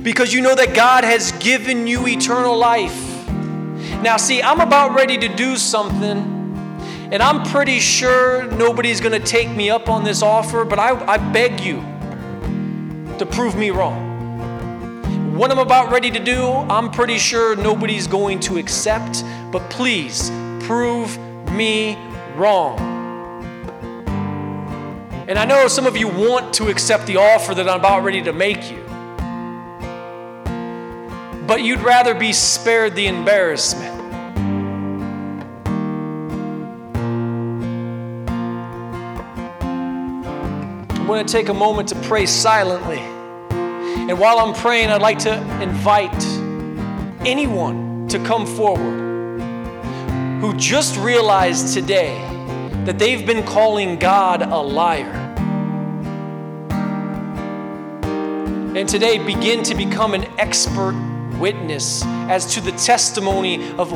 Because 0.03 0.33
you 0.33 0.41
know 0.41 0.55
that 0.55 0.75
God 0.75 1.05
has 1.05 1.33
given 1.33 1.87
you 1.87 2.07
eternal 2.07 2.57
life. 2.57 3.29
Now, 4.03 4.17
see, 4.17 4.43
I'm 4.43 4.61
about 4.61 4.95
ready 4.95 5.19
to 5.19 5.29
do 5.29 5.57
something 5.57 6.37
and 7.11 7.23
I'm 7.23 7.43
pretty 7.43 7.81
sure 7.81 8.51
nobody's 8.53 9.01
going 9.01 9.19
to 9.19 9.27
take 9.27 9.51
me 9.51 9.71
up 9.71 9.89
on 9.89 10.05
this 10.05 10.23
offer, 10.23 10.65
but 10.65 10.79
I, 10.79 10.91
I 11.07 11.17
beg 11.17 11.61
you 11.61 11.85
to 13.19 13.27
prove 13.27 13.57
me 13.57 13.71
wrong. 13.71 15.35
What 15.37 15.51
I'm 15.51 15.59
about 15.59 15.93
ready 15.93 16.11
to 16.11 16.19
do, 16.19 16.45
I'm 16.47 16.91
pretty 16.91 17.19
sure 17.19 17.57
nobody's 17.57 18.07
going 18.07 18.41
to 18.41 18.59
accept, 18.59 19.25
but 19.53 19.69
please 19.71 20.31
prove 20.61 21.19
me 21.53 21.97
wrong. 22.35 22.79
And 25.29 25.39
I 25.39 25.45
know 25.45 25.69
some 25.69 25.87
of 25.87 25.97
you 25.97 26.09
want 26.09 26.55
to 26.55 26.69
accept 26.69 27.07
the 27.07 27.17
offer 27.17 27.55
that 27.55 27.69
I'm 27.69 27.81
about 27.81 28.03
ready 28.03 28.23
to 28.23 28.33
make 28.33 28.71
you, 28.71 28.83
but 31.47 31.63
you'd 31.63 31.81
rather 31.81 32.15
be 32.15 32.33
spared 32.33 32.95
the 32.95 33.07
embarrassment. 33.07 33.98
Going 41.09 41.25
to 41.25 41.33
take 41.33 41.49
a 41.49 41.55
moment 41.55 41.89
to 41.89 41.95
pray 42.03 42.27
silently. 42.27 42.99
And 42.99 44.19
while 44.19 44.39
I'm 44.39 44.55
praying, 44.55 44.91
I'd 44.91 45.01
like 45.01 45.19
to 45.21 45.41
invite 45.63 46.15
anyone 47.27 48.07
to 48.09 48.23
come 48.25 48.47
forward 48.47 49.09
who 50.43 50.55
just 50.57 50.99
realized 50.99 51.73
today 51.73 52.15
that 52.85 52.99
they've 52.99 53.27
been 53.27 53.43
calling 53.45 53.99
God 53.99 54.43
a 54.43 54.59
liar. 54.59 55.25
And 58.77 58.87
today 58.87 59.19
begin 59.19 59.63
to 59.65 59.75
become 59.75 60.13
an 60.13 60.25
expert 60.39 60.95
witness 61.41 62.05
as 62.05 62.55
to 62.55 62.61
the 62.61 62.73
testimony 62.73 63.67
of 63.79 63.91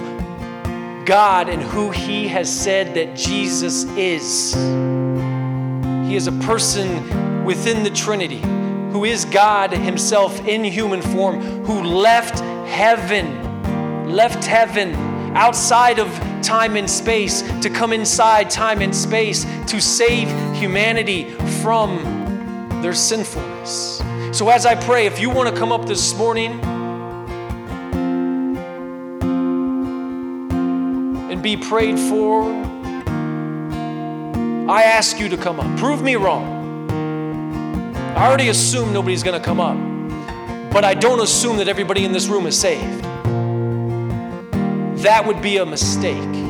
God 1.05 1.51
and 1.51 1.63
who 1.63 1.91
He 1.91 2.27
has 2.29 2.51
said 2.51 2.95
that 2.95 3.15
Jesus 3.15 3.85
is. 3.97 4.55
He 6.13 6.17
is 6.17 6.27
a 6.27 6.33
person 6.33 7.43
within 7.47 7.85
the 7.85 7.89
Trinity 7.89 8.41
who 8.93 9.07
is 9.07 9.25
God 9.25 9.73
Himself 9.73 10.47
in 10.47 10.63
human 10.63 11.01
form, 11.01 11.41
who 11.65 11.83
left 11.83 12.41
heaven, 12.69 14.13
left 14.13 14.45
heaven 14.45 14.95
outside 15.35 15.99
of 15.99 16.11
time 16.43 16.77
and 16.77 16.91
space 16.91 17.41
to 17.63 17.71
come 17.71 17.95
inside 17.95 18.51
time 18.51 18.83
and 18.83 18.95
space 18.95 19.47
to 19.69 19.81
save 19.81 20.29
humanity 20.55 21.31
from 21.63 21.97
their 22.83 22.93
sinfulness. 22.93 24.03
So, 24.33 24.51
as 24.51 24.67
I 24.67 24.75
pray, 24.75 25.07
if 25.07 25.19
you 25.19 25.31
want 25.31 25.49
to 25.49 25.59
come 25.59 25.73
up 25.73 25.87
this 25.87 26.15
morning 26.15 26.61
and 31.33 31.43
be 31.43 31.57
prayed 31.57 31.99
for, 31.99 32.72
I 34.73 34.85
ask 34.85 35.21
you 35.21 35.29
to 35.29 35.37
come 35.37 35.61
up. 35.61 35.79
Prove 35.79 36.01
me 36.01 36.17
wrong. 36.17 36.89
I 38.17 38.27
already 38.27 38.49
assume 38.49 38.91
nobody's 38.91 39.23
going 39.23 39.39
to 39.39 39.45
come 39.45 39.61
up, 39.61 39.77
but 40.73 40.83
I 40.83 40.95
don't 40.95 41.21
assume 41.21 41.59
that 41.59 41.69
everybody 41.69 42.07
in 42.07 42.13
this 42.13 42.27
room 42.27 42.47
is 42.47 42.59
saved. 42.59 43.05
That 45.03 45.27
would 45.27 45.43
be 45.43 45.59
a 45.59 45.67
mistake. 45.67 46.42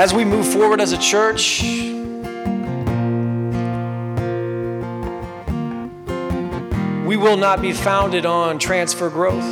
As 0.00 0.14
we 0.14 0.24
move 0.24 0.50
forward 0.50 0.80
as 0.80 0.92
a 0.92 0.96
church, 0.96 1.60
we 7.06 7.18
will 7.18 7.36
not 7.36 7.60
be 7.60 7.74
founded 7.74 8.24
on 8.24 8.58
transfer 8.58 9.10
growth. 9.10 9.44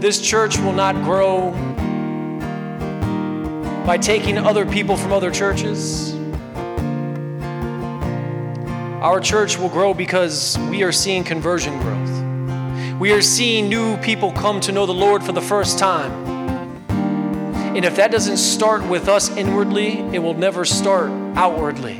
This 0.00 0.18
church 0.18 0.56
will 0.56 0.72
not 0.72 0.94
grow 1.04 1.50
by 3.84 3.98
taking 3.98 4.38
other 4.38 4.64
people 4.64 4.96
from 4.96 5.12
other 5.12 5.30
churches. 5.30 6.14
Our 9.02 9.20
church 9.20 9.58
will 9.58 9.68
grow 9.68 9.92
because 9.92 10.56
we 10.70 10.82
are 10.82 10.92
seeing 10.92 11.24
conversion 11.24 11.78
growth. 11.80 11.95
We 12.98 13.12
are 13.12 13.20
seeing 13.20 13.68
new 13.68 13.98
people 13.98 14.32
come 14.32 14.58
to 14.60 14.72
know 14.72 14.86
the 14.86 14.94
Lord 14.94 15.22
for 15.22 15.32
the 15.32 15.42
first 15.42 15.78
time. 15.78 16.10
And 17.76 17.84
if 17.84 17.96
that 17.96 18.10
doesn't 18.10 18.38
start 18.38 18.88
with 18.88 19.06
us 19.06 19.28
inwardly, 19.36 19.98
it 20.14 20.18
will 20.18 20.32
never 20.32 20.64
start 20.64 21.10
outwardly. 21.36 21.96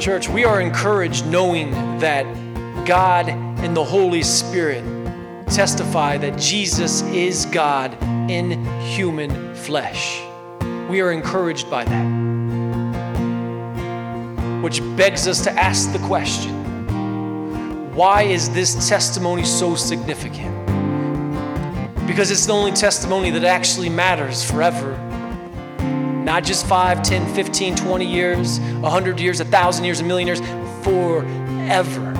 Church, 0.00 0.28
we 0.28 0.44
are 0.44 0.60
encouraged 0.60 1.26
knowing 1.26 1.72
that 1.98 2.22
God 2.86 3.28
and 3.28 3.76
the 3.76 3.84
Holy 3.84 4.22
Spirit 4.22 4.84
testify 5.48 6.16
that 6.16 6.38
Jesus 6.38 7.02
is 7.02 7.44
God 7.46 8.00
in 8.30 8.64
human 8.82 9.52
flesh. 9.56 10.29
We 10.90 11.00
are 11.02 11.12
encouraged 11.12 11.70
by 11.70 11.84
that. 11.84 12.04
Which 14.60 14.80
begs 14.96 15.28
us 15.28 15.40
to 15.44 15.52
ask 15.52 15.92
the 15.92 16.00
question 16.00 17.94
why 17.94 18.22
is 18.22 18.50
this 18.50 18.88
testimony 18.88 19.44
so 19.44 19.76
significant? 19.76 20.66
Because 22.08 22.32
it's 22.32 22.44
the 22.44 22.52
only 22.54 22.72
testimony 22.72 23.30
that 23.30 23.44
actually 23.44 23.88
matters 23.88 24.42
forever. 24.42 24.98
Not 26.24 26.42
just 26.42 26.66
5, 26.66 27.02
10, 27.02 27.34
15, 27.36 27.76
20 27.76 28.04
years, 28.04 28.58
100 28.58 29.20
years, 29.20 29.40
1,000 29.40 29.84
years, 29.84 30.00
a 30.00 30.04
million 30.04 30.26
years, 30.26 30.40
forever. 30.82 32.12